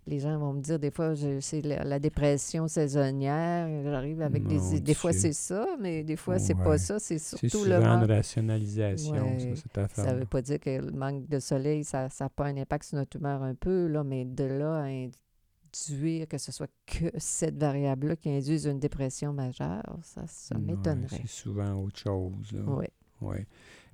les 0.07 0.19
gens 0.19 0.37
vont 0.38 0.53
me 0.55 0.61
dire 0.61 0.79
des 0.81 0.91
fois, 0.91 1.15
c'est 1.41 1.62
la, 1.62 1.85
la 1.85 1.99
dépression 2.01 2.67
saisonnière, 2.69 3.69
j'arrive 3.85 4.21
avec 4.23 4.47
des... 4.47 4.81
Des 4.81 4.95
fois 4.95 5.12
Dieu. 5.12 5.21
c'est 5.21 5.33
ça, 5.33 5.67
mais 5.81 6.03
des 6.03 6.17
fois 6.17 6.38
c'est 6.41 6.57
Ouais. 6.57 6.65
pas 6.65 6.79
ça, 6.79 6.99
c'est 6.99 7.19
surtout 7.19 7.65
le 7.65 7.77
une 7.77 7.83
manque. 7.87 8.09
rationalisation, 8.09 9.12
Ouais. 9.12 9.55
ça. 9.75 9.88
Ça 9.88 10.15
veut 10.15 10.27
pas 10.27 10.43
dire 10.43 10.59
que 10.59 10.71
le 10.81 10.91
manque 10.93 11.29
de 11.29 11.38
soleil, 11.38 11.85
ça 11.85 12.09
n'a 12.21 12.29
pas 12.29 12.47
un 12.47 12.57
impact 12.57 12.85
sur 12.85 12.97
notre 12.99 13.17
humeur 13.17 13.43
un 13.43 13.55
peu, 13.55 13.87
là, 13.87 14.03
mais 14.05 14.25
de 14.25 14.45
là 14.45 14.83
à 14.83 14.87
induire 14.87 16.27
que 16.29 16.37
ce 16.38 16.53
soit 16.53 16.71
que 16.87 17.07
cette 17.19 17.57
variable-là 17.57 18.17
qui 18.17 18.29
induise 18.29 18.67
une 18.67 18.79
dépression 18.81 19.33
majeure, 19.33 19.99
ça, 20.03 20.23
ça 20.27 20.59
m'étonnerait. 20.59 21.21
C'est 21.23 21.29
souvent 21.29 21.75
autre 21.81 21.99
chose. 22.01 22.53
Oui. 23.21 23.37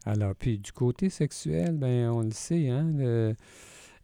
Alors, 0.07 0.35
puis 0.35 0.59
du 0.59 0.73
côté 0.73 1.11
sexuel, 1.11 1.77
ben 1.77 2.09
on 2.09 2.23
le 2.23 2.31
sait, 2.31 2.69
hein, 2.71 2.91
le- 2.97 3.35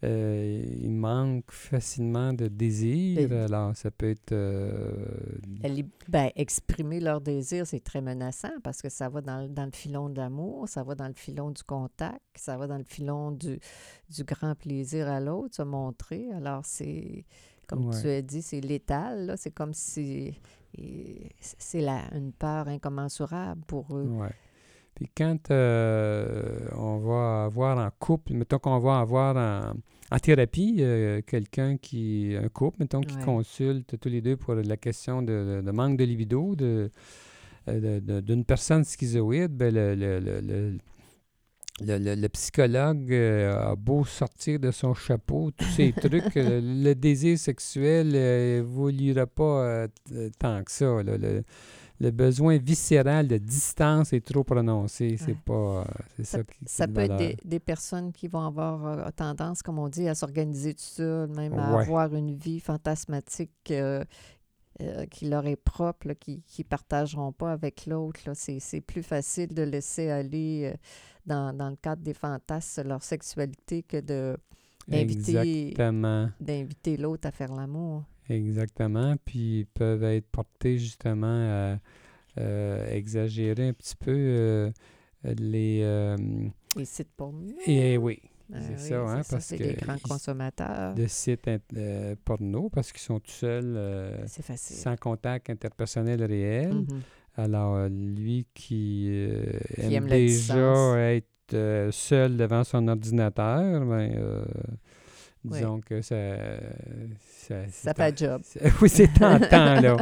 euh, 0.03 0.63
il 0.81 0.91
manque 0.91 1.49
facilement 1.51 2.33
de 2.33 2.47
désir. 2.47 3.31
Et- 3.31 3.35
Alors, 3.43 3.75
ça 3.75 3.91
peut 3.91 4.09
être... 4.09 4.31
euh, 4.31 4.91
Elle- 5.63 5.85
ben, 6.09 6.29
exprimer 6.35 6.99
leur 6.99 7.21
désir, 7.21 7.65
c'est 7.65 7.79
très 7.83 8.01
menaçant 8.01 8.51
parce 8.63 8.81
que 8.81 8.89
ça 8.89 9.09
va 9.09 9.21
dans, 9.21 9.41
le- 9.43 9.49
dans 9.49 9.65
le 9.65 9.71
filon 9.71 10.09
de 10.09 10.17
l'amour, 10.17 10.67
ça 10.67 10.83
va 10.83 10.95
dans 10.95 11.07
le 11.07 11.13
filon 11.13 11.51
du 11.51 11.63
contact, 11.63 12.19
ça 12.35 12.57
va 12.57 12.67
dans 12.67 12.77
le 12.77 12.83
filon 12.83 13.31
du, 13.31 13.59
du 14.15 14.23
grand 14.23 14.55
plaisir 14.55 15.07
à 15.07 15.19
l'autre, 15.19 15.55
se 15.55 15.61
montrer. 15.63 16.29
Alors, 16.33 16.61
c'est, 16.65 17.25
comme 17.67 17.87
Ouais. 17.87 18.01
tu 18.01 18.07
as 18.07 18.21
dit, 18.21 18.41
c'est 18.41 18.61
létal. 18.61 19.25
là. 19.27 19.37
C'est 19.37 19.51
comme 19.51 19.73
si 19.73 20.33
c'est 21.41 21.79
la, 21.81 22.01
une 22.13 22.31
peur 22.33 22.67
incommensurable 22.67 23.61
pour 23.65 23.95
eux. 23.97 24.07
ouais. 24.09 24.31
Puis 24.95 25.09
quand 25.15 25.51
euh, 25.51 26.57
on 26.77 26.97
va 26.99 27.43
avoir 27.45 27.77
en 27.77 27.89
couple, 27.99 28.33
mettons 28.33 28.59
qu'on 28.59 28.79
va 28.79 28.99
avoir 28.99 29.35
en, 29.35 29.73
en 30.15 30.19
thérapie 30.19 30.77
euh, 30.79 31.21
quelqu'un 31.27 31.75
qui, 31.77 32.33
un 32.41 32.47
couple, 32.47 32.77
mettons, 32.79 33.01
qui 33.01 33.15
Ouais. 33.17 33.23
consulte 33.23 33.99
tous 33.99 34.07
les 34.09 34.21
deux 34.21 34.37
pour 34.37 34.55
la 34.55 34.77
question 34.77 35.21
de, 35.21 35.61
de 35.65 35.71
manque 35.71 35.97
de 35.97 36.05
libido, 36.05 36.55
de, 36.55 36.89
euh, 37.67 38.21
d'une 38.21 38.45
personne 38.45 38.83
schizoïde, 38.85 39.51
ben 39.51 39.73
le, 39.73 39.95
le, 39.95 40.19
le, 40.19 40.39
le- 40.41 40.77
le- 41.81 41.97
le- 41.97 42.15
le 42.15 42.29
psychologue 42.29 43.11
euh, 43.11 43.71
a 43.71 43.75
beau 43.75 44.05
sortir 44.05 44.61
de 44.61 44.71
son 44.71 44.93
chapeau 44.93 45.51
tous 45.51 45.65
ces 45.65 45.91
trucs, 46.01 46.35
le 46.35 46.93
désir 46.93 47.37
sexuel 47.37 48.07
ne 48.13 48.59
évoluera 48.59 49.27
pas 49.27 49.43
euh, 49.43 49.87
tant 50.39 50.63
que 50.63 50.71
ça. 50.71 51.03
là. 51.03 51.17
Le, 51.99 52.11
besoin 52.11 52.57
viscéral 52.57 53.27
de 53.27 53.37
distance 53.37 54.13
est 54.13 54.25
trop 54.25 54.43
prononcé. 54.43 55.17
C'est 55.17 55.31
Ouais. 55.31 55.37
pas. 55.45 55.53
euh, 55.53 55.83
c'est 56.17 56.23
ça, 56.25 56.37
Ça, 56.39 56.43
qui 56.43 56.59
ça 56.65 56.87
peut 56.87 57.01
être 57.01 57.15
des, 57.15 57.37
des 57.43 57.59
personnes 57.59 58.11
qui 58.11 58.27
vont 58.27 58.45
avoir 58.45 58.85
euh, 58.85 59.09
tendance, 59.15 59.61
comme 59.61 59.79
on 59.79 59.87
dit, 59.89 60.07
à 60.07 60.15
s'organiser 60.15 60.73
tout 60.73 60.83
seul, 60.83 61.29
même 61.29 61.57
à 61.57 61.75
Ouais. 61.75 61.81
avoir 61.83 62.13
une 62.15 62.35
vie 62.35 62.59
fantasmatique 62.59 63.51
euh, 63.71 64.03
euh, 64.81 65.05
qui 65.05 65.29
leur 65.29 65.45
est 65.47 65.55
propre, 65.55 66.07
là, 66.09 66.15
qui 66.15 66.43
ne 66.59 66.63
partageront 66.63 67.31
pas 67.31 67.53
avec 67.53 67.85
l'autre. 67.85 68.19
C'est 68.33 68.81
plus 68.81 69.03
facile 69.03 69.53
de 69.53 69.63
laisser 69.63 70.09
aller 70.09 70.73
dans, 71.25 71.55
dans 71.55 71.69
le 71.69 71.77
cadre 71.77 72.01
des 72.03 72.13
fantasmes 72.13 72.83
leur 72.87 73.01
sexualité 73.03 73.83
que 73.83 74.01
de 74.01 74.37
d'inviter 76.39 76.97
l'autre 76.97 77.27
à 77.27 77.31
faire 77.31 77.53
l'amour. 77.53 78.03
Exactement. 78.29 79.15
Puis 79.23 79.59
ils 79.59 79.65
peuvent 79.67 80.03
être 80.03 80.27
portés 80.31 80.77
justement 80.77 81.27
à 81.27 81.77
euh, 82.39 82.87
exagérer 82.91 83.69
un 83.69 83.73
petit 83.73 83.95
peu 83.95 84.11
euh, 84.15 84.71
les. 85.23 85.81
euh, 85.83 86.17
Les 86.75 86.85
sites 86.85 87.11
porno. 87.15 87.53
et 87.65 87.97
oui, 87.97 88.19
Ah 88.53 88.57
c'est 88.61 88.73
oui, 88.73 88.89
ça, 88.89 88.99
hein, 89.01 89.23
c'est 89.23 89.31
parce 89.35 89.45
c'est 89.45 89.57
que 89.57 89.63
des 89.63 89.73
grands 89.75 89.97
consommateurs. 89.99 90.93
de 90.95 91.07
sites 91.07 91.47
euh, 91.77 92.15
porno 92.25 92.69
parce 92.69 92.91
qu'ils 92.91 93.01
sont 93.01 93.19
tout 93.19 93.31
seuls, 93.31 93.75
euh, 93.77 94.27
facile. 94.27 94.75
sans 94.77 94.95
contact 94.97 95.49
interpersonnel 95.49 96.23
réel. 96.23 96.73
Mhm. 96.73 97.01
Alors, 97.37 97.87
lui 97.89 98.47
qui, 98.53 99.07
euh, 99.11 99.43
aime, 99.77 100.07
déjà 100.07 101.13
être 101.13 101.25
seul 101.91 102.37
devant 102.37 102.63
son 102.63 102.87
ordinateur, 102.87 103.85
ben, 103.85 104.45
disons 105.49 105.81
que 105.81 106.01
ça... 106.01 106.15
Ça, 107.19 107.55
Ça 107.69 107.93
fait 107.93 108.17
job. 108.17 108.41
c'est- 108.45 108.61
Oui, 108.81 108.89
c'est 108.89 109.07
tentant, 109.19 109.79
là. 109.81 109.97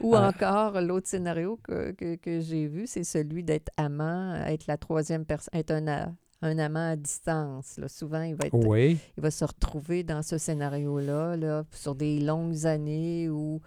Ou 0.00 0.14
Ah. 0.16 0.28
encore, 0.28 0.80
l'autre 0.80 1.06
scénario 1.08 1.58
que, 1.62 1.92
que, 1.92 2.16
que 2.16 2.40
j'ai 2.40 2.66
vu, 2.66 2.86
c'est 2.86 3.04
celui 3.04 3.44
d'être 3.44 3.70
amant, 3.76 4.34
être 4.46 4.66
la 4.66 4.76
troisième 4.76 5.24
personne, 5.24 5.58
être 5.58 5.70
un 5.70 6.14
un 6.42 6.58
amant 6.58 6.92
à 6.92 6.96
distance. 6.96 7.76
Là. 7.76 7.86
Souvent, 7.86 8.22
il 8.22 8.34
va, 8.34 8.46
être, 8.46 8.54
Oui, 8.54 8.98
il 9.18 9.22
va 9.22 9.30
se 9.30 9.44
retrouver 9.44 10.04
dans 10.04 10.22
ce 10.22 10.38
scénario-là, 10.38 11.36
là, 11.36 11.64
sur 11.70 11.94
des 11.94 12.18
longues 12.18 12.64
années 12.64 13.28
où, 13.28 13.60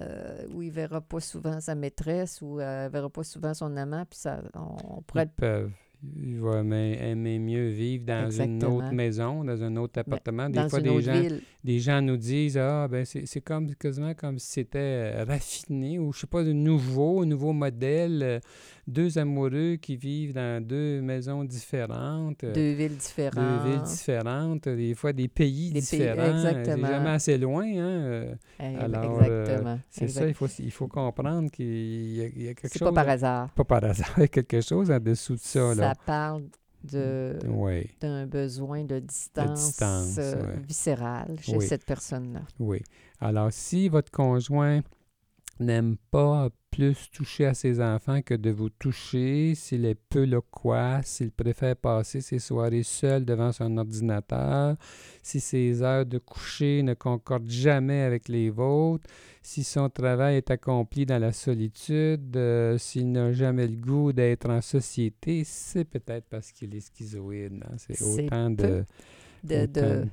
euh, 0.00 0.46
où 0.54 0.62
il 0.62 0.68
ne 0.68 0.72
verra 0.72 1.02
pas 1.02 1.20
souvent 1.20 1.60
sa 1.60 1.74
maîtresse 1.74 2.40
ou 2.40 2.58
euh, 2.60 2.84
il 2.84 2.86
ne 2.86 2.88
verra 2.92 3.10
pas 3.10 3.24
souvent 3.24 3.52
son 3.52 3.76
amant. 3.76 4.06
Puis 4.08 4.18
ça, 4.20 4.40
on, 4.54 4.96
on 4.96 5.02
pourrait 5.02 5.24
ils 5.24 5.28
peuvent. 5.36 5.70
Ils 6.22 6.38
vont 6.40 6.58
aimer, 6.58 7.38
mieux 7.38 7.68
vivre 7.68 8.04
dans 8.04 8.30
une 8.30 8.62
autre 8.64 8.92
maison, 8.92 9.44
dans 9.44 9.62
un 9.62 9.76
autre 9.76 10.00
appartement. 10.00 10.48
Des 10.48 10.58
dans 10.58 10.68
fois, 10.68 10.80
des 10.80 11.00
gens, 11.00 11.12
ville. 11.12 11.40
des 11.62 11.78
gens 11.80 12.00
nous 12.02 12.16
disent 12.16 12.58
Ah, 12.58 12.86
ben 12.90 13.04
c'est 13.04 13.26
c'est 13.26 13.40
comme 13.40 13.74
quasiment 13.74 14.14
comme 14.14 14.38
si 14.38 14.50
c'était 14.52 14.78
euh, 14.78 15.24
raffiné 15.26 15.98
ou 15.98 16.12
je 16.12 16.20
sais 16.20 16.26
pas, 16.26 16.42
de 16.44 16.52
nouveau, 16.52 17.22
un 17.22 17.26
nouveau 17.26 17.52
modèle. 17.52 18.22
euh, 18.22 18.40
deux 18.86 19.16
amoureux 19.16 19.76
qui 19.80 19.96
vivent 19.96 20.34
dans 20.34 20.62
deux 20.62 21.00
maisons 21.00 21.42
différentes. 21.42 22.44
euh, 22.44 22.52
Deux 22.52 22.72
villes 22.74 22.98
différentes. 22.98 23.34
deux 23.64 23.70
villes 23.70 23.82
différentes, 23.82 24.68
des 24.68 24.92
fois 24.94 25.14
des 25.14 25.26
pays 25.26 25.70
Des 25.72 25.80
différents. 25.80 26.34
exactement. 26.34 26.86
C'est 26.86 26.92
jamais 26.92 27.08
assez 27.10 27.38
loin. 27.38 27.64
Hein? 27.64 28.24
Eh, 28.60 28.76
alors, 28.76 29.22
euh, 29.22 29.42
exactement. 29.42 29.78
c'est 29.88 30.08
ça, 30.08 30.26
il 30.28 30.34
faut, 30.34 30.48
il 30.58 30.70
faut 30.70 30.86
comprendre 30.88 31.50
qu'il 31.50 31.64
y, 32.14 32.20
a- 32.24 32.26
il 32.26 32.42
y 32.42 32.48
a 32.48 32.54
quelque 32.54 32.68
C'est 32.74 32.78
chose. 32.78 32.88
pas 32.90 32.92
par 33.04 33.08
hasard. 33.08 33.48
pas 33.54 33.64
par 33.64 33.84
hasard, 33.84 34.12
il 34.18 34.20
y 34.20 34.24
a 34.24 34.28
quelque 34.28 34.60
chose 34.60 34.90
en 34.90 35.00
dessous 35.00 35.34
de 35.36 35.40
ça. 35.40 35.74
Ça 35.74 35.80
là. 35.80 35.93
Parle 36.06 36.44
de 36.84 37.38
Oui, 37.46 37.88
d'un 38.00 38.26
besoin 38.26 38.84
de 38.84 38.98
distance, 38.98 39.66
distance, 39.68 40.16
euh, 40.18 40.54
viscérale 40.66 41.36
chez 41.40 41.56
Oui. 41.56 41.66
cette 41.66 41.84
personne-là. 41.84 42.42
oui. 42.58 42.82
Alors, 43.20 43.50
si 43.52 43.88
votre 43.88 44.10
conjoint 44.10 44.82
n'aime 45.60 45.96
pas 46.10 46.50
plus 46.70 47.08
toucher 47.12 47.46
à 47.46 47.54
ses 47.54 47.80
enfants 47.80 48.20
que 48.22 48.34
de 48.34 48.50
vous 48.50 48.68
toucher, 48.68 49.54
s'il 49.54 49.84
est 49.84 49.94
peu 49.94 50.24
loquace, 50.24 51.06
s'il 51.06 51.30
préfère 51.30 51.76
passer 51.76 52.20
ses 52.20 52.40
soirées 52.40 52.82
seul 52.82 53.24
devant 53.24 53.52
son 53.52 53.76
ordinateur, 53.78 54.76
si 55.22 55.38
ses 55.38 55.82
heures 55.82 56.04
de 56.06 56.18
coucher 56.18 56.82
ne 56.82 56.94
concordent 56.94 57.48
jamais 57.48 58.00
avec 58.02 58.28
les 58.28 58.50
vôtres, 58.50 59.06
si 59.42 59.62
son 59.62 59.88
travail 59.88 60.36
est 60.36 60.50
accompli 60.50 61.06
dans 61.06 61.20
la 61.20 61.32
solitude, 61.32 62.36
euh, 62.36 62.76
s'il 62.78 63.12
n'a 63.12 63.32
jamais 63.32 63.68
le 63.68 63.76
goût 63.76 64.12
d'être 64.12 64.48
en 64.50 64.60
société, 64.60 65.44
c'est 65.44 65.84
peut-être 65.84 66.26
parce 66.28 66.50
qu'il 66.50 66.74
est 66.74 66.80
schizoïde. 66.80 67.62
hein. 67.64 67.74
C'est 67.76 68.02
autant 68.02 68.50
de... 68.50 68.84
De, 69.44 69.66
de, 69.66 70.04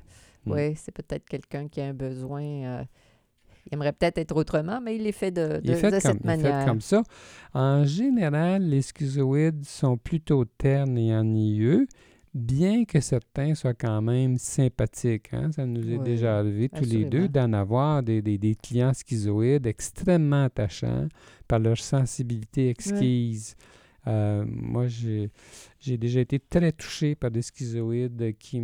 Mm. 0.44 0.52
Oui, 0.52 0.74
c'est 0.76 0.92
peut-être 0.92 1.24
quelqu'un 1.24 1.68
qui 1.68 1.80
a 1.80 1.86
un 1.86 1.94
besoin. 1.94 2.42
euh, 2.42 2.84
il 3.66 3.74
aimerait 3.74 3.92
peut-être 3.92 4.18
être 4.18 4.36
autrement, 4.36 4.80
mais 4.80 4.96
il 4.96 5.06
est 5.06 5.12
fait 5.12 5.30
de, 5.30 5.60
Il 5.62 5.70
est 5.70 5.74
de- 5.74 5.78
fait 5.78 5.90
de 5.90 6.00
comme, 6.00 6.00
cette 6.00 6.20
il 6.24 6.30
est 6.30 6.36
fait 6.36 6.42
manière. 6.42 6.66
comme 6.66 6.80
ça. 6.80 7.02
En 7.54 7.84
général, 7.84 8.62
les 8.68 8.82
schizoïdes 8.82 9.64
sont 9.64 9.96
plutôt 9.96 10.44
ternes 10.44 10.98
et 10.98 11.14
ennuyeux, 11.14 11.86
bien 12.34 12.84
que 12.84 12.98
certains 13.00 13.54
soient 13.54 13.74
quand 13.74 14.00
même 14.02 14.38
sympathiques. 14.38 15.28
hein. 15.32 15.50
Ça 15.52 15.66
nous 15.66 15.88
est 15.90 15.98
Oui, 15.98 16.04
déjà 16.04 16.38
arrivé 16.38 16.68
tous 16.68 16.84
les 16.84 17.04
deux 17.04 17.28
d'en 17.28 17.52
avoir 17.52 18.02
des, 18.02 18.22
des- 18.22 18.38
des 18.38 18.54
clients 18.54 18.92
schizoïdes 18.94 19.66
extrêmement 19.66 20.44
attachants 20.44 21.08
par 21.46 21.58
leur 21.58 21.76
sensibilité 21.78 22.70
exquise. 22.70 23.54
Euh, 24.08 24.44
moi, 24.46 24.88
j'ai 24.88 25.30
j'ai 25.78 25.96
déjà 25.96 26.20
été 26.20 26.38
très 26.40 26.72
touché 26.72 27.14
par 27.14 27.30
des 27.30 27.42
schizoïdes 27.42 28.34
qui, 28.38 28.60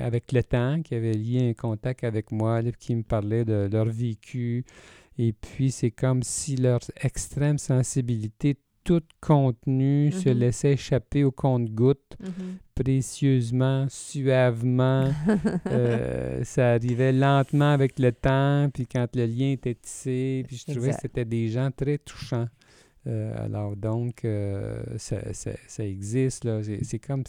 avec 0.00 0.30
le 0.32 0.42
temps, 0.42 0.82
qui 0.82 0.94
avaient 0.94 1.12
lié 1.14 1.48
un 1.50 1.54
contact 1.54 2.04
avec 2.04 2.30
moi, 2.32 2.60
qui 2.78 2.94
me 2.94 3.02
parlaient 3.02 3.44
de 3.44 3.68
leur 3.72 3.86
vécu. 3.86 4.64
Et 5.16 5.32
puis, 5.32 5.70
c'est 5.70 5.90
comme 5.90 6.22
si 6.22 6.56
leur 6.56 6.80
extrême 7.02 7.56
sensibilité, 7.58 8.56
toute 8.82 9.08
contenue, 9.22 10.12
se 10.12 10.28
Mhm. 10.28 10.38
laissait 10.38 10.72
échapper 10.74 11.24
au 11.24 11.30
compte-gouttes, 11.30 12.18
Mhm. 12.20 12.58
précieusement, 12.74 13.86
suavement. 13.88 15.10
Euh, 15.70 16.44
ça 16.44 16.72
arrivait 16.72 17.12
lentement 17.12 17.72
avec 17.72 17.98
le 17.98 18.12
temps, 18.12 18.68
puis 18.72 18.86
quand 18.86 19.06
le 19.16 19.24
lien 19.26 19.52
était 19.52 19.74
tissé, 19.74 20.44
puis 20.46 20.56
je 20.56 20.64
trouvais 20.72 20.88
Exact. 20.88 20.96
que 20.96 21.02
c'était 21.02 21.24
des 21.24 21.48
gens 21.48 21.70
très 21.74 21.96
touchants. 21.98 22.48
Euh, 23.06 23.34
alors 23.44 23.76
donc, 23.76 24.24
euh, 24.24 24.82
ça, 24.98 25.32
ça- 25.34 25.56
ça 25.66 25.84
existe, 25.84 26.44
là. 26.44 26.60
C'est, 26.82 26.98
comme, 26.98 27.22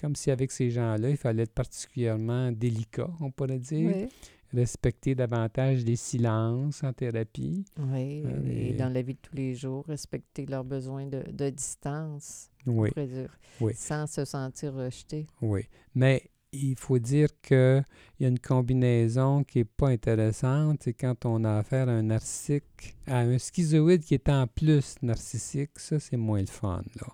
comme 0.00 0.14
si 0.14 0.30
avec 0.30 0.50
ces 0.52 0.70
gens-là, 0.70 1.10
il 1.10 1.16
fallait 1.16 1.42
être 1.44 1.52
particulièrement 1.54 2.52
délicat, 2.52 3.10
on 3.20 3.30
pourrait 3.30 3.58
dire. 3.58 3.92
Oui, 3.94 4.08
Respecter 4.52 5.14
davantage 5.14 5.84
les 5.84 5.94
silences 5.94 6.82
en 6.82 6.92
thérapie. 6.92 7.64
oui. 7.78 8.24
Euh, 8.26 8.42
et 8.48 8.70
et- 8.70 8.72
dans 8.74 8.88
la 8.92 9.00
vie 9.00 9.14
de 9.14 9.18
tous 9.22 9.36
les 9.36 9.54
jours, 9.54 9.84
respecter 9.86 10.44
leurs 10.44 10.64
besoins 10.64 11.06
de, 11.06 11.22
de 11.30 11.50
distance, 11.50 12.50
Oui. 12.66 12.88
on 12.88 12.92
pourrait 12.92 13.06
dire, 13.06 13.38
Oui. 13.60 13.72
sans 13.76 14.08
se 14.08 14.24
sentir 14.24 14.74
rejeté. 14.74 15.28
Oui, 15.40 15.62
mais 15.94 16.24
il 16.52 16.76
faut 16.76 16.98
dire 16.98 17.28
qu'il 17.42 17.84
y 18.18 18.24
a 18.24 18.28
une 18.28 18.38
combinaison 18.38 19.44
qui 19.44 19.58
n'est 19.58 19.64
pas 19.64 19.88
intéressante. 19.88 20.80
C'est 20.82 20.94
quand 20.94 21.24
on 21.24 21.44
a 21.44 21.58
affaire 21.58 21.88
à 21.88 21.92
un 21.92 22.02
narcissique, 22.02 22.96
à 23.06 23.20
un 23.20 23.38
schizoïde 23.38 24.04
qui 24.04 24.14
est 24.14 24.28
en 24.28 24.46
plus 24.46 24.96
narcissique, 25.02 25.78
ça, 25.78 25.98
c'est 26.00 26.16
moins 26.16 26.40
le 26.40 26.46
fun. 26.46 26.82
Là. 27.00 27.06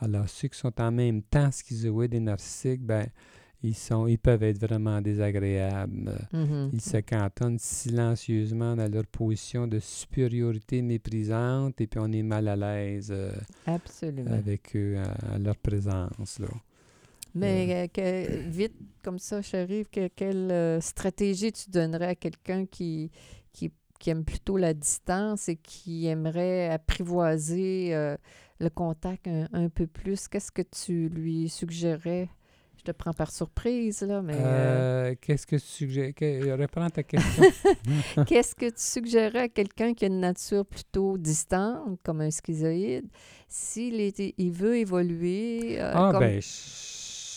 Alors, 0.00 0.28
ceux 0.28 0.48
qui 0.48 0.58
sont 0.58 0.80
en 0.80 0.90
même 0.90 1.22
temps 1.22 1.50
schizoïdes 1.50 2.14
et 2.14 2.20
narcissiques, 2.20 2.82
ben, 2.82 3.06
ils, 3.62 3.74
sont, 3.74 4.08
ils 4.08 4.18
peuvent 4.18 4.42
être 4.42 4.58
vraiment 4.58 5.00
désagréables. 5.00 6.26
Mhm. 6.32 6.70
Ils 6.72 6.80
se 6.80 6.96
cantonnent 6.96 7.60
silencieusement 7.60 8.74
dans 8.74 8.90
leur 8.90 9.06
position 9.06 9.68
de 9.68 9.78
supériorité 9.78 10.82
méprisante 10.82 11.80
et 11.80 11.86
puis 11.86 12.00
on 12.02 12.10
est 12.10 12.24
mal 12.24 12.48
à 12.48 12.56
l'aise 12.56 13.12
euh, 13.12 13.32
avec 14.26 14.74
eux, 14.74 14.96
à, 14.98 15.34
à 15.34 15.38
leur 15.38 15.56
présence. 15.56 16.40
Là. 16.40 16.48
Mais 17.34 17.84
euh, 17.84 17.86
que- 17.88 18.48
vite, 18.50 18.74
comme 19.02 19.18
ça, 19.18 19.42
chérie, 19.42 19.84
que, 19.90 20.08
quelle 20.08 20.50
euh, 20.50 20.80
stratégie 20.80 21.52
tu 21.52 21.70
donnerais 21.70 22.08
à 22.08 22.14
quelqu'un 22.14 22.66
qui, 22.66 23.10
qui, 23.52 23.72
qui 23.98 24.10
aime 24.10 24.24
plutôt 24.24 24.56
la 24.56 24.74
distance 24.74 25.48
et 25.48 25.56
qui 25.56 26.06
aimerait 26.06 26.68
apprivoiser 26.68 27.94
euh, 27.94 28.16
le 28.60 28.68
contact 28.70 29.26
un, 29.28 29.48
un 29.52 29.68
peu 29.68 29.86
plus? 29.86 30.28
Qu'est-ce 30.28 30.52
que 30.52 30.62
tu 30.62 31.08
lui 31.08 31.48
suggérais? 31.48 32.28
Je 32.78 32.84
te 32.84 32.90
prends 32.96 33.12
par 33.12 33.30
surprise, 33.30 34.00
là, 34.02 34.22
mais 34.22 34.34
euh, 34.34 35.10
Euh, 35.12 35.14
Qu'est-ce 35.20 35.46
que 35.46 35.54
tu 35.54 35.62
suggères? 35.66 36.12
Que, 36.14 36.50
reprends 36.60 36.90
ta 36.90 37.04
question. 37.04 37.42
qu'est-ce 38.26 38.54
que 38.56 38.66
tu 38.66 38.72
suggérais 38.80 39.38
à 39.40 39.48
quelqu'un 39.48 39.94
qui 39.94 40.04
a 40.04 40.08
une 40.08 40.18
nature 40.18 40.66
plutôt 40.66 41.16
distante, 41.16 42.00
comme 42.02 42.22
un 42.22 42.30
schizoïde, 42.32 43.06
s'il 43.48 44.00
est- 44.00 44.34
il 44.36 44.50
veut 44.50 44.78
évoluer? 44.78 45.76
euh, 45.80 45.92
ah, 45.94 46.08
comme- 46.10 46.20
ben, 46.20 46.40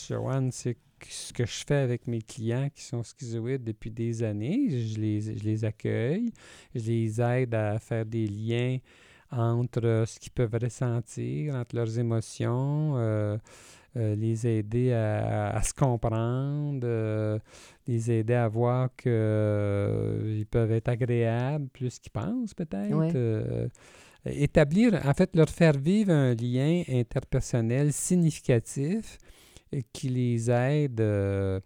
Joanne, 0.08 0.52
c'est 0.52 0.78
ce 1.10 1.34
que 1.34 1.46
je 1.46 1.64
fais 1.68 1.76
avec 1.76 2.08
mes 2.08 2.22
clients 2.22 2.70
qui 2.74 2.84
sont 2.84 3.04
schizoïdes 3.04 3.64
depuis 3.64 3.92
des 3.92 4.24
années. 4.24 4.70
Je 4.70 5.00
les, 5.00 5.22
je 5.22 5.44
les 5.44 5.66
accueille, 5.66 6.32
je 6.74 6.88
les 6.88 7.22
aide 7.22 7.54
à 7.54 7.80
faire 7.80 8.06
des 8.06 8.28
liens 8.28 8.78
entre 9.32 10.04
ce 10.08 10.20
qu'ils 10.20 10.32
peuvent 10.32 10.58
ressentir, 10.62 11.56
entre 11.56 11.76
leurs 11.76 12.00
émotions, 12.00 12.94
euh, 12.98 13.38
euh, 13.98 14.16
les 14.16 14.46
aider 14.48 14.94
à, 14.94 15.50
à 15.50 15.62
se 15.64 15.74
comprendre, 15.74 16.86
euh, 16.86 17.40
les 17.88 18.12
aider 18.12 18.34
à 18.34 18.48
voir 18.48 18.90
qu'ils 18.96 20.46
peuvent 20.50 20.72
être 20.72 20.90
agréables 20.90 21.68
plus 21.70 22.00
qu'ils 22.00 22.12
pensent 22.12 22.54
peut-être. 22.54 22.94
Ouais. 22.94 23.70
établir, 24.26 25.00
en 25.06 25.14
fait, 25.14 25.36
leur 25.36 25.50
faire 25.50 25.78
vivre 25.78 26.12
un 26.12 26.34
lien 26.34 26.84
interpersonnel 26.88 27.92
significatif 27.94 29.18
qui 29.94 30.10
les 30.10 30.50
aide 30.52 31.00
euh, 31.02 31.60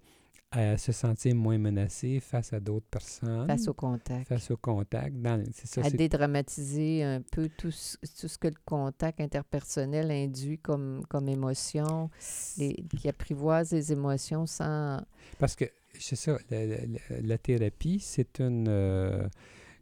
à 0.52 0.78
se 0.78 0.92
sentir 0.92 1.36
moins 1.36 1.58
menacés 1.60 2.20
face 2.20 2.54
à 2.54 2.60
d'autres 2.60 2.88
personnes, 2.90 3.46
face 3.46 3.68
au 3.68 3.74
contact. 3.74 4.28
face 4.28 4.50
au 4.50 4.58
contact. 4.58 5.16
Dans, 5.22 5.44
c'est 5.54 5.68
ça, 5.68 5.82
à 5.86 5.90
dédramatiser 5.92 7.04
un 7.04 7.22
peu 7.22 7.50
tout 7.58 7.70
ce, 7.72 7.98
tout 8.20 8.28
ce 8.28 8.38
que 8.38 8.48
le 8.48 8.56
contact 8.66 9.22
interpersonnel 9.22 10.10
induit 10.10 10.58
comme, 10.58 11.02
comme 11.08 11.30
émotion, 11.30 12.10
les- 12.58 12.84
qui 12.98 13.08
apprivoise 13.10 13.72
les 13.74 13.92
émotions 13.92 14.46
sans... 14.48 15.00
Parce 15.38 15.56
que, 15.56 15.66
c'est 16.00 16.16
ça, 16.16 16.38
la, 16.50 16.66
la- 16.66 16.78
la- 16.78 17.22
la 17.22 17.38
thérapie, 17.38 18.00
c'est 18.00 18.40
une... 18.40 18.66
euh, 18.68 19.28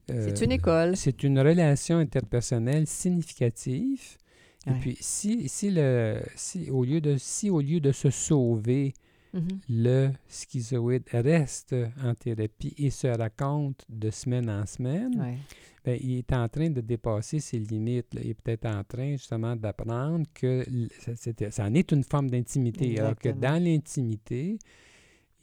C'est 0.10 0.42
euh, 0.42 0.46
une 0.46 0.52
école. 0.52 0.98
C'est 0.98 1.24
une 1.24 1.40
relation 1.40 1.98
interpersonnelle 2.00 2.88
significative. 2.88 4.18
Et 4.66 4.72
Ouais. 4.72 4.78
puis, 4.82 4.98
si, 5.00 5.48
si, 5.48 5.72
le, 5.72 6.22
si, 6.36 6.70
au 6.70 6.84
lieu 6.84 7.00
de, 7.02 7.16
si 7.18 7.50
au 7.50 7.62
lieu 7.62 7.80
de 7.80 7.92
se 7.92 8.10
sauver, 8.10 8.94
Mhm. 9.34 9.48
le 9.70 10.10
schizoïde 10.28 11.04
reste 11.12 11.76
en 12.04 12.16
thérapie 12.16 12.74
et 12.78 12.90
se 12.90 13.08
raconte 13.08 13.86
de 13.90 14.10
semaine 14.10 14.50
en 14.50 14.66
semaine, 14.66 15.20
Ouais. 15.20 15.38
ben, 15.84 16.00
il 16.02 16.18
est 16.18 16.34
en 16.34 16.48
train 16.50 16.70
de 16.70 16.82
dépasser 16.82 17.40
ses 17.40 17.60
limites. 17.60 18.14
là. 18.14 18.22
Il 18.24 18.30
est 18.32 18.34
peut-être 18.34 18.66
en 18.66 18.84
train 18.86 19.12
justement 19.12 19.56
d'apprendre 19.56 20.26
que 20.34 20.66
ça, 21.00 21.16
c'était- 21.16 21.52
ça 21.52 21.66
en 21.66 21.74
est 21.74 21.92
une 21.92 22.04
forme 22.04 22.30
d'intimité. 22.30 23.00
Alors 23.00 23.16
que 23.18 23.30
dans 23.30 23.62
l'intimité, 23.62 24.58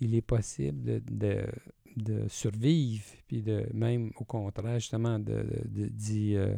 il 0.00 0.14
est 0.14 0.22
possible 0.22 0.82
de, 0.82 1.02
de, 1.10 1.46
de 1.96 2.24
survivre, 2.28 3.04
puis 3.28 3.42
de 3.42 3.66
même 3.72 4.10
au 4.16 4.24
contraire, 4.24 4.80
justement, 4.80 5.18
de, 5.18 5.46
de- 5.66 5.86
d'y, 5.88 6.34
euh, 6.36 6.56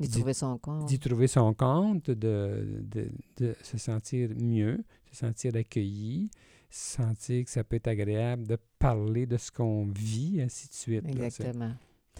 D'y 0.00 0.08
trouver 0.08 0.34
son 0.34 0.58
compte. 0.58 0.86
D'y 0.86 0.98
trouver 0.98 1.28
son 1.28 1.54
compte, 1.54 2.10
de, 2.10 2.82
de, 2.82 3.08
de, 3.36 3.54
se 3.62 3.78
sentir 3.78 4.30
mieux, 4.36 4.82
se 5.10 5.16
sentir 5.16 5.54
accueilli, 5.54 6.30
sentir 6.70 7.44
que 7.44 7.50
ça 7.50 7.62
peut 7.64 7.76
être 7.76 7.88
agréable 7.88 8.46
de 8.46 8.58
parler 8.78 9.26
de 9.26 9.36
ce 9.36 9.50
qu'on 9.50 9.86
vit, 9.86 10.40
ainsi 10.40 10.68
de 10.68 10.74
suite. 10.74 11.08
Exactement. 11.08 11.72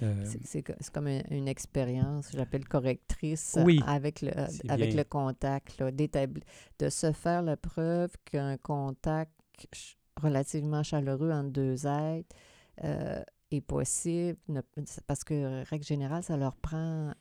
Euh, 0.02 0.24
c'est 0.44 0.64
comme 0.92 1.06
une, 1.06 1.48
expérience, 1.48 2.30
j'appelle 2.34 2.66
correctrice, 2.66 3.56
avec, 3.86 4.22
le, 4.22 4.32
avec 4.68 4.94
le 4.94 5.04
contact, 5.04 5.78
là, 5.78 5.90
de 5.92 6.88
se 6.88 7.12
faire 7.12 7.42
la 7.42 7.56
preuve 7.56 8.10
qu'un 8.24 8.56
contact 8.56 9.32
relativement 10.20 10.82
chaleureux 10.82 11.30
entre 11.30 11.50
deux 11.50 11.86
êtres 11.86 12.34
euh, 12.82 13.22
est 13.50 13.60
possible, 13.60 14.38
parce 15.06 15.24
que, 15.24 15.62
règle 15.68 15.84
générale, 15.84 16.22
ça 16.24 16.36
leur 16.36 16.56
prend 16.56 17.12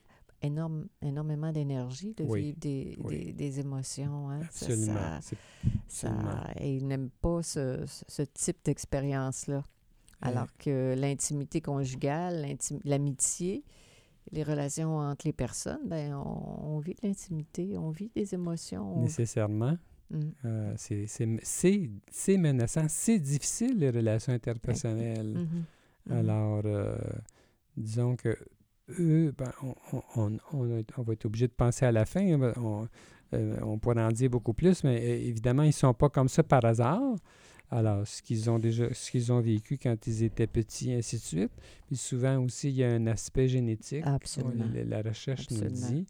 énorme, 0.42 0.86
énormément 1.00 1.52
d'énergie 1.52 2.14
de 2.14 2.24
vivre 2.24 2.58
des, 2.58 3.32
des, 3.32 3.60
émotions. 3.60 4.30
Hein. 4.30 4.40
Absolument. 4.42 5.20
Ça, 5.88 6.10
et 6.58 6.76
ils 6.76 6.86
n'aiment 6.86 7.10
pas 7.20 7.42
ce, 7.42 7.84
ce 7.86 8.22
type 8.22 8.58
d'expérience-là. 8.64 9.62
Alors 10.22 10.56
que 10.56 10.94
l'intimité 10.96 11.60
conjugale, 11.60 12.46
l'amitié, 12.84 13.64
les 14.30 14.44
relations 14.44 14.98
entre 14.98 15.26
les 15.26 15.32
personnes, 15.32 15.80
ben 15.84 16.14
on, 16.14 16.78
vit 16.78 16.94
de 16.94 17.00
l'intimité, 17.06 17.76
on 17.76 17.90
vit 17.90 18.10
des 18.14 18.32
émotions. 18.34 19.00
Nécessairement. 19.00 19.76
Mm. 20.10 20.20
Euh, 20.44 20.74
c'est 20.76 22.36
menaçant, 22.36 22.86
c'est 22.88 23.18
difficile 23.18 23.78
les 23.78 23.90
relations 23.90 24.32
interpersonnelles. 24.32 25.34
Mm-hmm. 25.34 26.12
Mm-hmm. 26.12 26.18
Alors, 26.18 26.62
euh, 26.64 26.96
disons 27.76 28.14
que 28.14 28.36
eux, 29.00 29.34
ben, 29.36 29.50
on, 30.16 30.38
on, 30.52 31.02
va 31.02 31.12
être 31.12 31.26
obligé 31.26 31.46
de 31.46 31.52
penser 31.52 31.84
à 31.84 31.92
la 31.92 32.04
fin. 32.04 32.24
On, 32.56 32.88
euh, 33.34 33.56
on 33.62 33.78
pourrait 33.78 34.02
en 34.02 34.10
dire 34.10 34.30
beaucoup 34.30 34.52
plus, 34.52 34.84
mais 34.84 35.20
évidemment, 35.20 35.62
ils 35.62 35.68
ne 35.68 35.72
sont 35.72 35.94
pas 35.94 36.08
comme 36.08 36.28
ça 36.28 36.42
par 36.42 36.64
hasard. 36.64 37.16
Alors, 37.70 38.06
ce 38.06 38.20
qu'ils 38.20 38.50
ont 38.50 38.58
déjà, 38.58 38.92
ce 38.92 39.10
qu'ils 39.10 39.32
ont 39.32 39.40
vécu 39.40 39.78
quand 39.78 40.06
ils 40.06 40.24
étaient 40.24 40.46
petits, 40.46 40.92
ainsi 40.92 41.16
de 41.16 41.22
suite. 41.22 41.52
Puis 41.86 41.96
souvent 41.96 42.38
aussi, 42.44 42.68
il 42.68 42.76
y 42.76 42.84
a 42.84 42.90
un 42.90 43.06
aspect 43.06 43.48
génétique. 43.48 44.04
Absolument. 44.04 44.66
La, 44.86 45.00
recherche 45.00 45.50
nous 45.50 45.68
dit. 45.70 46.06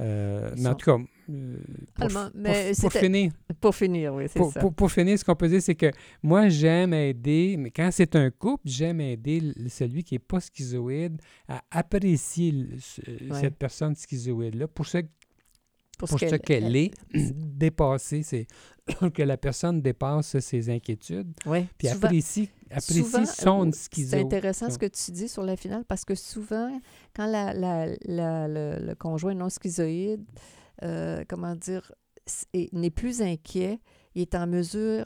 Euh, 0.00 0.50
mais 0.56 0.68
en 0.68 0.74
tout 0.74 0.90
cas, 0.90 0.98
euh, 1.30 1.56
pour, 2.80 2.92
finir. 2.92 3.32
Pour 3.60 3.74
finir, 3.74 4.14
oui, 4.14 4.24
c'est 4.28 4.42
ça. 4.42 4.60
Pour, 4.60 4.90
finir, 4.90 5.18
ce 5.18 5.24
qu'on 5.24 5.36
peut 5.36 5.48
dire, 5.48 5.62
c'est 5.62 5.74
que 5.74 5.90
moi, 6.22 6.48
j'aime 6.48 6.92
aider, 6.92 7.56
mais 7.58 7.70
quand 7.70 7.88
c'est 7.92 8.16
un 8.16 8.30
couple, 8.30 8.64
j'aime 8.66 9.00
aider 9.00 9.52
celui 9.68 10.02
qui 10.02 10.14
n'est 10.14 10.20
pas 10.20 10.40
schizoïde 10.40 11.20
à 11.48 11.62
apprécier 11.70 12.66
cette 12.78 13.56
personne 13.56 13.94
schizoïde-là 13.94 14.66
pour 14.68 14.86
ce 14.86 14.98
pour, 15.98 16.08
ce 16.08 16.36
qu'elle 16.36 16.76
est, 16.76 16.92
dépasser, 17.14 18.22
c'est 18.22 18.46
que 19.14 19.22
la 19.22 19.36
personne 19.36 19.80
dépasse 19.80 20.38
ses 20.38 20.70
inquiétudes, 20.70 21.32
oui, 21.46 21.66
puis 21.78 21.88
apprécie, 21.88 22.50
apprécie 22.70 23.26
son 23.26 23.70
schizo. 23.72 24.10
C'est 24.10 24.20
intéressant 24.20 24.70
ce 24.70 24.78
que 24.78 24.86
tu 24.86 25.10
dis 25.12 25.28
sur 25.28 25.42
la 25.42 25.56
finale, 25.56 25.84
parce 25.86 26.04
que 26.04 26.14
souvent, 26.14 26.80
quand 27.14 27.26
la, 27.26 27.52
la, 27.54 27.86
le, 28.48 28.94
conjoint 28.94 29.34
non 29.34 29.48
schizoïde, 29.48 30.24
euh, 30.82 31.24
comment 31.28 31.54
dire, 31.54 31.92
n'est 32.72 32.90
plus 32.90 33.22
inquiet, 33.22 33.80
il 34.14 34.22
est 34.22 34.34
en 34.34 34.46
mesure 34.46 35.04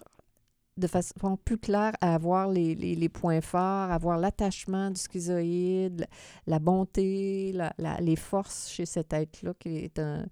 de 0.79 0.87
façon 0.87 1.37
plus 1.37 1.59
claire 1.59 1.93
à 2.01 2.15
avoir 2.15 2.49
les, 2.49 2.75
les, 2.75 2.95
les 2.95 3.09
points 3.09 3.41
forts, 3.41 3.91
avoir 3.91 4.17
l'attachement 4.17 4.91
du 4.91 5.01
schizoïde, 5.01 6.07
la, 6.47 6.59
bonté, 6.59 7.53
la, 7.53 8.01
les 8.01 8.17
forces 8.17 8.71
chez 8.71 8.87
cet 8.87 9.13
être-là 9.13 9.55
qui 9.59 9.77
est 9.79 9.99
un, 9.99 10.27